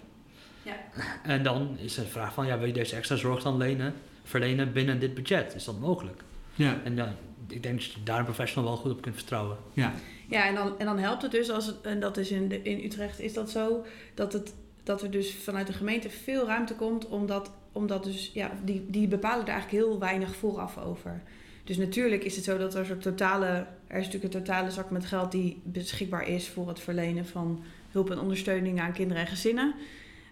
[0.63, 0.75] Ja.
[1.23, 3.93] En dan is de vraag van, ja, wil je deze extra zorg dan lenen,
[4.23, 5.55] verlenen binnen dit budget?
[5.55, 6.23] Is dat mogelijk?
[6.55, 7.15] ja, En ja,
[7.47, 9.57] ik denk dat je daar een professional wel goed op kunt vertrouwen.
[9.73, 9.93] ja.
[10.29, 12.61] Ja, en dan, en dan helpt het dus, als het, en dat is in, de,
[12.61, 16.75] in Utrecht is dat zo, dat, het, dat er dus vanuit de gemeente veel ruimte
[16.75, 21.21] komt, omdat, omdat dus, ja, die, die bepalen er eigenlijk heel weinig vooraf over.
[21.65, 23.47] Dus natuurlijk is het zo dat er een soort totale,
[23.87, 27.63] er is natuurlijk een totale zak met geld die beschikbaar is voor het verlenen van
[27.91, 29.73] hulp en ondersteuning aan kinderen en gezinnen.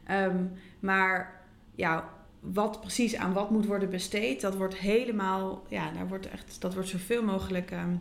[0.04, 0.44] Ehm,
[0.80, 1.42] maar
[1.76, 2.10] ja,
[2.40, 6.74] wat precies aan wat moet worden besteed, dat wordt helemaal, ja, daar wordt echt, dat
[6.74, 7.96] wordt zoveel mogelijk ehm,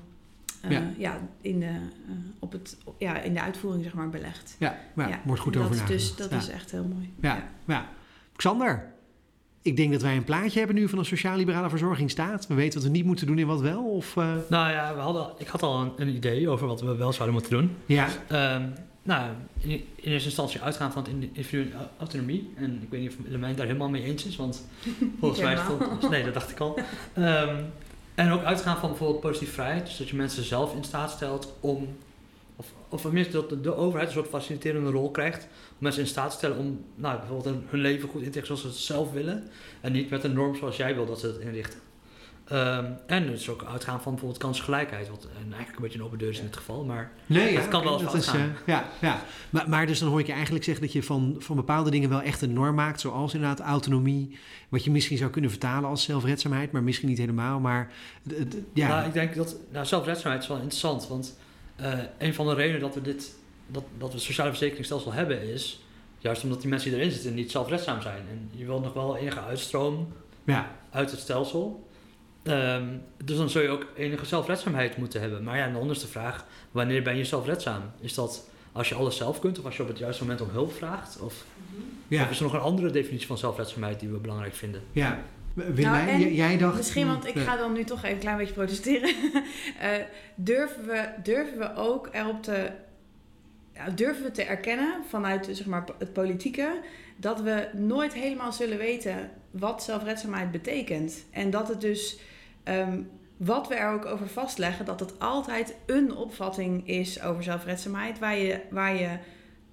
[0.61, 0.83] eh, Ja.
[0.99, 1.19] ja.
[1.41, 4.57] in, de, eh, op het, ja, in de uitvoering zeg maar, belegd.
[4.59, 5.87] ja, maar Ja, wordt goed over.
[5.87, 6.37] Dus dat ja.
[6.37, 7.13] is echt heel mooi.
[7.21, 7.89] Ja, ja.
[8.37, 8.92] Xander,
[9.63, 12.47] ik denk dat wij een plaatje hebben nu van een sociaal-liberale verzorgingsstaat.
[12.47, 13.85] We weten wat we niet moeten doen en wat wel.
[13.85, 16.97] Of, eh, Nou ja, we hadden, ik had al een, een idee over wat we
[16.97, 17.77] wel zouden moeten doen.
[17.87, 18.63] ja, Ehm,
[19.03, 22.51] nou, in, in eerste instantie uitgaan van het in- individuele autonomie.
[22.57, 24.67] En ik weet niet of Lemijn daar helemaal mee eens is, want
[25.21, 26.11] volgens mij stond...
[26.11, 26.79] Nee, dat dacht ik al.
[27.15, 27.57] Ehm,
[28.15, 29.87] en ook uitgaan van bijvoorbeeld positieve vrijheid.
[29.87, 31.89] Dus dat je mensen zelf in staat stelt om...
[32.63, 35.43] Of, of tenminste dat de, de overheid een soort faciliterende rol krijgt...
[35.43, 38.57] om mensen in staat te stellen om nou, bijvoorbeeld hun, leven goed in te richten
[38.57, 39.49] zoals ze het zelf willen.
[39.81, 41.81] En niet met een norm zoals jij wil dat ze het inrichten.
[42.45, 45.09] Ehm, en dus ook uitgaan van bijvoorbeeld kansgelijkheid.
[45.09, 47.13] Wat en eigenlijk een beetje een open deur is in dit geval, maar...
[47.27, 49.23] nee, Het kan wel eens dat is, eh, ja, ja.
[49.51, 52.09] Maar, maar dus dan hoor ik je eigenlijk zeggen dat je van, van bepaalde dingen
[52.09, 53.01] wel echt een norm maakt.
[53.01, 54.39] Zoals inderdaad autonomie.
[54.69, 57.61] Wat je misschien zou kunnen vertalen als zelfredzaamheid, maar misschien niet helemaal.
[57.61, 57.93] Maar
[58.73, 61.09] ja, Nou, ik denk dat nou, zelfredzaamheid is wel interessant.
[61.09, 61.37] Want
[61.77, 63.35] eh, een van de redenen dat we dit
[63.67, 65.81] dat, dat we het sociale verzekeringsstelsel hebben is
[66.23, 68.23] juist omdat die mensen die erin zitten niet zelfredzaam zijn.
[68.31, 70.13] En je wilt nog wel enige uitstroom
[70.45, 71.89] ja, uit het stelsel.
[72.43, 72.87] Ehm,
[73.25, 75.43] dus dan zul je ook enige zelfredzaamheid moeten hebben.
[75.43, 77.83] Maar ja, en dan is de vraag, wanneer ben je zelfredzaam?
[78.01, 80.49] Is dat als je alles zelf kunt of als je op het juiste moment om
[80.49, 81.21] hulp vraagt?
[81.21, 81.45] Of,
[82.09, 84.83] ja, of is er nog een andere definitie van zelfredzaamheid die we belangrijk vinden?
[84.93, 85.23] ja.
[85.55, 86.77] Willemijn, Nou, jij, dacht...
[86.77, 89.15] Misschien, want ik ga dan nu toch even een klein beetje protesteren.
[89.81, 89.91] Eh,
[90.35, 92.71] durven, we, durven we ook erop te...
[93.75, 96.81] Ja, durven we te erkennen vanuit zeg maar, het politieke...
[97.17, 101.25] dat we nooit helemaal zullen weten wat zelfredzaamheid betekent.
[101.31, 102.19] En dat het dus...
[102.63, 103.01] ehm,
[103.37, 108.19] wat we er ook over vastleggen, dat het altijd een opvatting is over zelfredzaamheid...
[108.19, 109.09] waar je, waar je,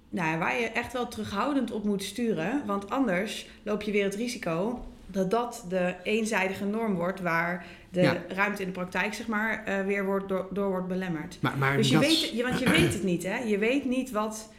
[0.08, 2.62] nou, ja, waar je echt wel terughoudend op moet sturen.
[2.66, 8.00] Want anders loop je weer het risico dat dat de eenzijdige norm wordt waar de
[8.00, 8.16] Ja.
[8.28, 11.38] ruimte in de praktijk zeg maar eh, weer wordt door, door wordt belemmerd.
[11.40, 13.38] Maar, maar Dus je dat- weet, je, want je weet het niet, hè?
[13.38, 14.52] Je weet niet wat,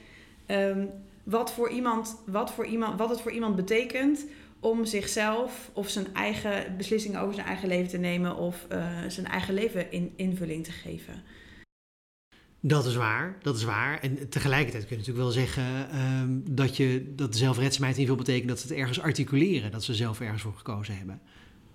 [0.45, 0.85] ehm,
[1.23, 4.25] wat, voor iemand, wat, voor iemand, wat het voor iemand betekent
[4.59, 9.27] om zichzelf of zijn eigen beslissingen over zijn eigen leven te nemen of eh, zijn
[9.27, 11.13] eigen leven in invulling te geven.
[12.63, 13.99] Dat is waar, dat is waar.
[13.99, 18.47] En tegelijkertijd kun je natuurlijk wel zeggen ehm, dat, je, dat zelfredzaamheid niet wil betekenen
[18.47, 21.21] dat ze het ergens articuleren, dat ze zelf ergens voor gekozen hebben.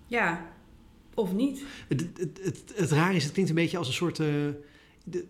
[0.06, 0.46] Ja,
[1.14, 1.64] of niet.
[1.88, 4.18] Het, het, het, het raar is, het klinkt een beetje als een soort.
[4.18, 4.26] eh,
[5.04, 5.26] de-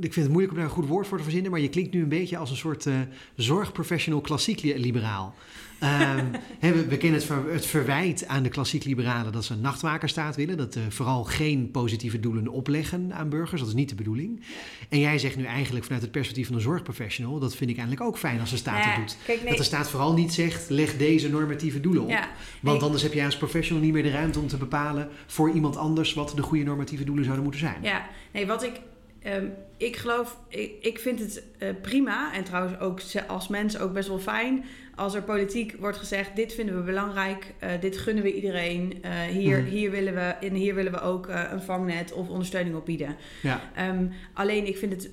[0.00, 1.92] ik vind het moeilijk om daar een goed woord voor te verzinnen, maar je klinkt
[1.94, 3.00] nu een beetje als een soort uh,
[3.36, 5.34] zorgprofessional klassiek liberaal.
[5.84, 9.60] Um, we, we, kennen het, ver, het, verwijt aan de klassiek liberalen dat ze een
[9.60, 10.56] nachtwakerstaat willen.
[10.56, 13.60] Dat uh, vooral geen positieve doelen opleggen aan burgers.
[13.60, 14.42] Dat is niet de bedoeling.
[14.88, 17.38] En jij zegt nu eigenlijk vanuit het perspectief van een zorgprofessional...
[17.38, 19.16] dat vind ik eigenlijk ook fijn als de staat dat doet.
[19.26, 19.48] Kijk, nee.
[19.48, 22.08] Dat de staat vooral niet zegt, leg deze normatieve doelen op.
[22.08, 22.28] Ja,
[22.60, 25.08] Want anders heb je als professional niet meer de ruimte om te bepalen...
[25.26, 27.82] voor iemand anders wat de goede normatieve doelen zouden moeten zijn.
[27.82, 28.80] Ja, nee, wat ik
[29.26, 33.92] Um, ik geloof, ik, ik vind het uh, prima en trouwens ook als mens ook
[33.92, 34.64] best wel fijn
[34.94, 39.20] als er politiek wordt gezegd: dit vinden we belangrijk, uh, dit gunnen we iedereen, uh,
[39.20, 39.66] hier, mm.
[39.66, 43.16] hier, willen we, en hier willen we ook een vangnet of ondersteuning op bieden.
[43.42, 43.60] Ja.
[43.88, 45.10] Um, alleen ik vind het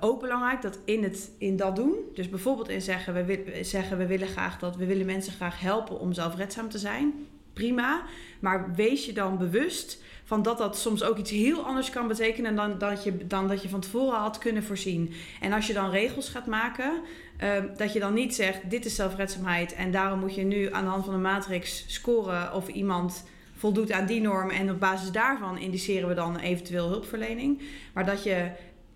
[0.00, 3.98] ook belangrijk dat in, het, in dat doen, dus bijvoorbeeld in zeggen we, we, zeggen:
[3.98, 7.12] we willen graag dat we willen mensen graag helpen om zelfredzaam te zijn,
[7.52, 8.02] prima,
[8.40, 12.56] maar wees je dan bewust van dat dat soms ook iets heel anders kan betekenen
[12.56, 15.12] dan dat je, dan dat je van tevoren had kunnen voorzien.
[15.40, 17.00] En als je dan regels gaat maken,
[17.36, 20.84] ehm, dat je dan niet zegt: dit is zelfredzaamheid en daarom moet je nu aan
[20.84, 23.24] de hand van een matrix scoren of iemand
[23.56, 27.62] voldoet aan die norm en op basis daarvan indiceren we dan eventueel hulpverlening.
[27.92, 28.50] Maar dat je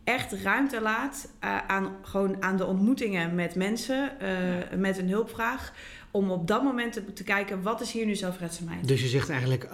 [0.04, 5.72] echt ruimte laat uh, aan, gewoon aan de ontmoetingen met mensen uh, met een hulpvraag.
[6.10, 8.88] Om op dat moment te, te, kijken, wat is hier nu zelfredzaamheid?
[8.88, 9.68] Dus je zegt eigenlijk,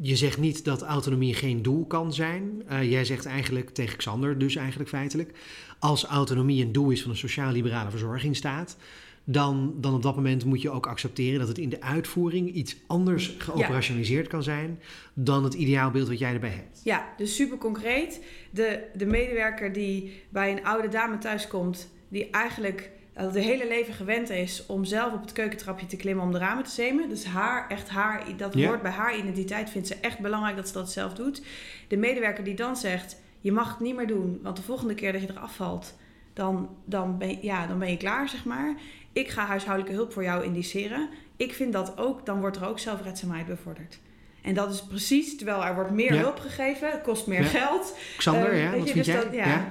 [0.00, 2.62] je zegt niet dat autonomie geen doel kan zijn.
[2.70, 5.38] Uh, jij zegt eigenlijk tegen Xander, dus eigenlijk feitelijk,
[5.78, 8.76] als autonomie een doel is van een sociaal-liberale verzorgingsstaat,
[9.24, 12.76] dan, dan op dat moment moet je ook accepteren dat het in de uitvoering iets
[12.86, 14.80] anders geoperationaliseerd kan zijn
[15.14, 16.80] dan het ideaalbeeld wat jij erbij hebt.
[16.84, 18.24] Ja, dus super concreet.
[18.50, 23.94] De, de medewerker die bij een oude dame thuiskomt, die eigenlijk dat het hele leven
[23.94, 27.08] gewend is om zelf op het keukentrapje te klimmen om de ramen te zemen.
[27.08, 30.72] Dus haar, echt haar, dat hoort bij haar identiteit, vindt ze echt belangrijk dat ze
[30.72, 31.42] dat zelf doet.
[31.88, 35.12] De medewerker die dan zegt, je mag het niet meer doen, want de volgende keer
[35.12, 35.94] dat je eraf valt,
[36.32, 38.74] dan, dan, ben, ja, dan ben je klaar, zeg maar.
[39.12, 41.08] Ik ga huishoudelijke hulp voor jou indiceren.
[41.36, 43.98] Ik vind dat ook, dan wordt er ook zelfredzaamheid bevorderd.
[44.42, 47.96] En dat is precies, terwijl er wordt meer hulp gegeven, het kost meer geld.
[48.16, 49.28] Xander, uh, ja, wat vind dus jij?
[49.32, 49.46] ja.
[49.46, 49.68] Ja,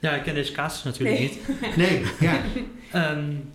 [0.00, 1.28] ik ken deze casus natuurlijk nee.
[1.28, 1.76] niet.
[1.76, 2.40] Nee, ja.
[3.12, 3.50] um,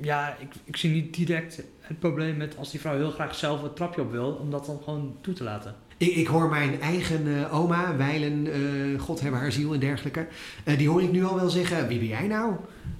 [0.00, 3.62] ja, ik, ik zie niet direct het probleem met als die vrouw heel graag zelf
[3.62, 5.74] het trapje op wil, om dat dan gewoon toe te laten.
[5.96, 10.26] Ik, ik hoor mijn eigen uh, oma, Weilen, uh, God hebben haar ziel en dergelijke.
[10.64, 12.52] Uh, die hoor ik nu al wel zeggen, wie ben jij nou?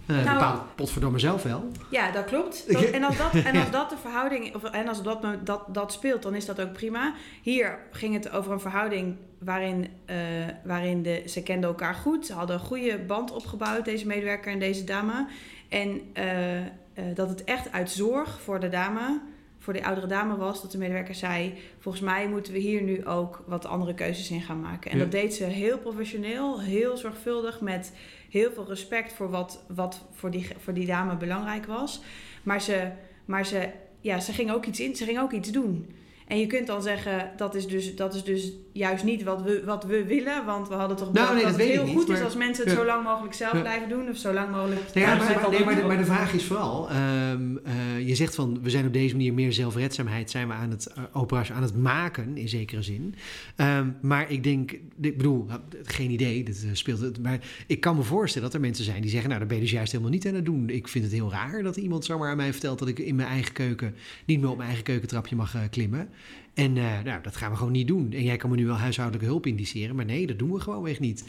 [0.07, 1.71] Uh, nou, bepaalt potverdomme zelf wel.
[1.91, 2.67] Ja, dat klopt.
[2.93, 6.23] en als dat, en als dat de verhouding, of, en als dat, dat, dat speelt,
[6.23, 7.15] dan is dat ook prima.
[7.43, 10.17] Hier ging het over een verhouding waarin, uh,
[10.65, 12.27] waarin de, ze kenden elkaar goed.
[12.27, 15.27] Ze hadden een goede band opgebouwd, deze medewerker en deze dame.
[15.69, 19.21] En uh, dat het echt uit zorg voor de dame,
[19.59, 23.07] voor de oudere dame was, dat de medewerker zei: Volgens mij moeten we hier nu
[23.07, 24.91] ook wat andere keuzes in gaan maken.
[24.91, 27.93] En dat deed ze heel professioneel, heel zorgvuldig, met
[28.31, 32.03] heel veel respect voor wat, wat voor, die, voor die dame belangrijk was.
[32.43, 32.91] Maar ze,
[33.25, 33.69] maar ze,
[34.01, 35.87] ja, ze ging ook iets in, ze ging ook iets doen.
[36.29, 39.63] En je kunt dan zeggen, dat is dus, dat is dus juist niet wat we,
[39.65, 40.45] wat we willen.
[40.45, 42.85] Want we hadden toch nou, nee, dat, het heel goed is als mensen het zo
[42.85, 44.09] lang mogelijk zelf blijven doen.
[44.09, 44.81] Of zo lang mogelijk...
[44.95, 46.91] Nee, ja, maar, nee, maar, de, maar, de, vraag is vooral...
[46.91, 50.31] Um, uh, je zegt van, we zijn op deze manier meer zelfredzaamheid...
[50.31, 50.93] zijn we aan het,
[51.33, 53.15] uh, aan het maken, in zekere zin.
[53.57, 54.73] Um, maar ik denk...
[55.01, 55.47] Ik bedoel,
[55.83, 57.23] geen idee, dat uh, speelt het.
[57.23, 59.29] Maar ik kan me voorstellen dat er mensen zijn die zeggen...
[59.29, 60.71] nou, daar ben je dus juist helemaal niet aan het doen.
[60.71, 62.79] Ik vind het heel raar dat iemand zomaar aan mij vertelt...
[62.79, 66.09] dat ik in mijn eigen keuken niet meer op mijn eigen keukentrapje mag klimmen.
[66.55, 68.13] En uh, nou, dat gaan we gewoon niet doen.
[68.13, 70.87] En jij kan me nu wel huishoudelijke hulp indiceren, maar nee, dat doen we gewoon
[70.87, 71.25] echt niet.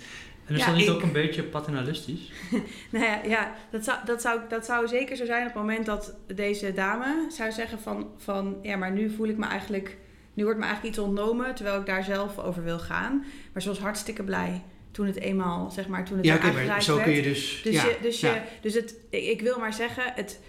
[0.45, 2.31] En is ja, dat niet ook een beetje paternalistisch?
[2.91, 5.85] nou ja, ja dat, zou, dat, zou, dat zou zeker zo zijn op het moment
[5.85, 8.57] dat deze dame zou zeggen van, van...
[8.61, 9.97] ja, maar nu voel ik me eigenlijk...
[10.33, 13.25] nu wordt me eigenlijk iets ontnomen terwijl ik daar zelf over wil gaan.
[13.53, 14.61] Maar ze was hartstikke blij
[14.91, 17.61] toen het eenmaal, zeg maar, toen het ja, oké, maar zo kun je dus...
[17.63, 20.39] Dus, je, dus, je, dus het, ik wil maar zeggen, het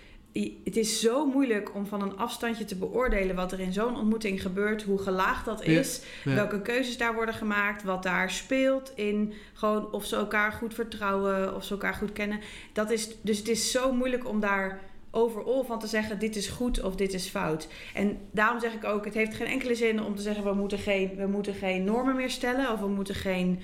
[0.64, 4.42] het is zo moeilijk om van een afstandje te beoordelen wat er in zo'n ontmoeting
[4.42, 9.92] gebeurt, hoe gelaagd dat is, welke keuzes daar worden gemaakt, wat daar speelt in gewoon
[9.92, 12.40] of ze elkaar goed vertrouwen, of ze elkaar goed kennen.
[12.72, 16.48] Dat is, dus het is zo moeilijk om daar overal van te zeggen dit is
[16.48, 17.68] goed of dit is fout.
[17.94, 20.78] En daarom zeg ik ook, het heeft geen enkele zin om te zeggen we moeten
[20.78, 23.60] geen, we moeten geen normen meer stellen of we moeten geen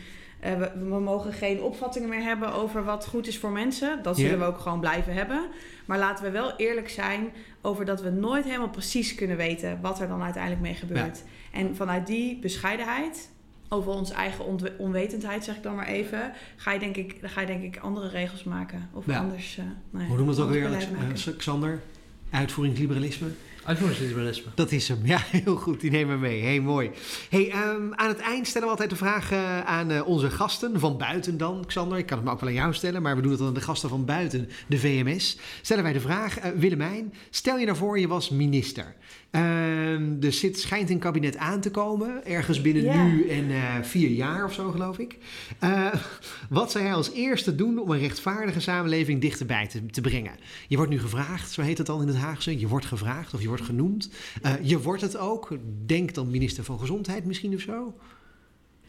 [0.55, 4.03] we, we, mogen geen opvattingen meer hebben over wat goed is voor mensen.
[4.03, 5.49] Dat zullen we ook gewoon blijven hebben.
[5.85, 10.01] Maar laten we wel eerlijk zijn over dat we nooit helemaal precies kunnen weten wat
[10.01, 11.23] er dan uiteindelijk mee gebeurt.
[11.53, 13.29] En vanuit die bescheidenheid,
[13.69, 14.45] over onze eigen
[14.79, 18.09] onwetendheid, zeg ik dan maar even, ga je denk ik, ga je denk ik andere
[18.09, 18.89] regels maken.
[18.93, 19.59] Of anders.
[19.59, 20.71] Uh, Hoe noemen we het ook weer,
[21.29, 21.81] uh, Xander?
[22.31, 23.29] Uitvoeringsliberalisme?
[23.67, 24.51] Uitvoeringsliberalisme.
[24.55, 25.81] Dat is hem, ja, heel goed.
[25.81, 26.43] Die nemen we mee.
[26.43, 26.91] Hey, mooi.
[27.31, 30.81] Hey, ehm, aan het eind stellen we altijd de vraag eh, aan eh, onze gasten,
[30.81, 31.99] van buiten dan, Xander.
[31.99, 33.55] Ik kan het me ook wel aan jou stellen, maar we doen het dan aan
[33.55, 35.39] de gasten van buiten, de VMS.
[35.63, 38.95] Stellen wij de vraag, eh, Willemijn, stel je nou voor je was minister.
[39.31, 44.11] Ehm, er zit, schijnt een kabinet aan te komen, ergens binnen nu en eh, vier
[44.11, 45.19] jaar of zo, geloof ik.
[45.59, 45.95] Eh,
[46.49, 50.33] wat zou jij als eerste doen om een rechtvaardige samenleving dichterbij te, te brengen?
[50.69, 52.59] Je wordt nu gevraagd, zo heet het dan in het Haagse.
[52.59, 54.11] Je wordt gevraagd of je wordt genoemd.
[54.43, 55.57] Eh, je wordt het ook.
[55.87, 57.95] Denk dan minister van Gezondheid misschien of zo.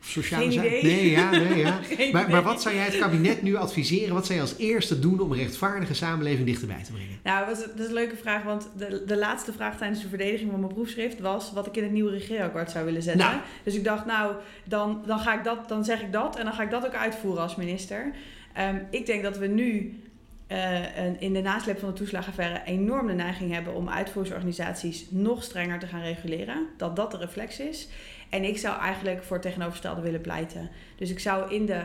[0.08, 0.72] Sociale zaken.
[0.72, 1.80] Nee, ja, nee, ja.
[2.12, 4.14] Maar, maar wat zou jij het kabinet nu adviseren?
[4.14, 7.20] Wat zou je als eerste doen om een rechtvaardige samenleving dichterbij te brengen?
[7.24, 10.08] Nou, dat is, dat is een leuke vraag, want de, de laatste vraag tijdens de
[10.08, 13.26] verdediging van mijn proefschrift was wat ik in het nieuwe regeerakkoord zou willen zetten.
[13.26, 13.40] Nou.
[13.64, 16.54] Dus ik dacht, nou, dan, dan, ga ik dat, dan zeg ik dat en dan
[16.54, 18.12] ga ik dat ook uitvoeren als minister.
[18.54, 20.00] Ehm, ik denk dat we nu
[20.48, 25.80] eh, in de nasleep van de toeslagenaffaire enorm de neiging hebben om uitvoeringsorganisaties nog strenger
[25.80, 26.68] te gaan reguleren.
[26.78, 27.88] Dat dat de reflex is.
[28.30, 30.70] En ik zou eigenlijk voor het tegenovergestelde willen pleiten.
[30.96, 31.82] Dus ik zou in de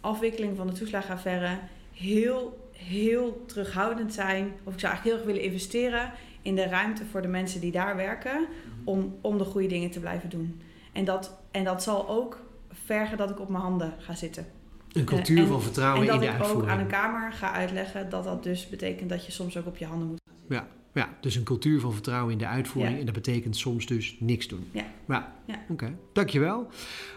[0.00, 1.58] afwikkeling van de toeslagenaffaire
[1.92, 4.52] heel, heel terughoudend zijn.
[4.64, 7.72] Of ik zou eigenlijk heel erg willen investeren in de ruimte voor de mensen die
[7.72, 8.46] daar werken.
[8.84, 10.60] Om, om de goede dingen te blijven doen.
[10.92, 12.40] En dat, en dat zal ook
[12.84, 14.46] vergen dat ik op mijn handen ga zitten.
[14.92, 16.72] Een cultuur en- van vertrouwen en dat in de ik ook uitvoering.
[16.72, 19.86] aan een kamer ga uitleggen dat dat dus betekent dat je soms ook op je
[19.86, 20.20] handen moet.
[20.48, 22.94] Ja, ja, dus een cultuur van vertrouwen in de uitvoering.
[22.94, 23.00] Ja.
[23.00, 24.68] En dat betekent soms dus niks doen.
[24.70, 24.84] Ja.
[25.08, 25.60] Ja, Ja.
[25.68, 25.96] oké.
[26.12, 26.66] Dankjewel.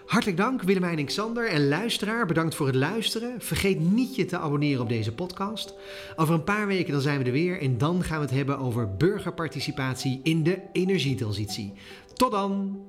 [0.05, 1.47] Hartelijk dank Willemijn en Xander.
[1.49, 3.41] En luisteraar, bedankt voor het luisteren.
[3.41, 5.73] Vergeet niet je te abonneren op deze podcast.
[6.15, 7.61] Over een paar weken dan zijn we er weer.
[7.61, 11.73] En dan gaan we het hebben over burgerparticipatie in de energietransitie.
[12.13, 12.79] Tot dan!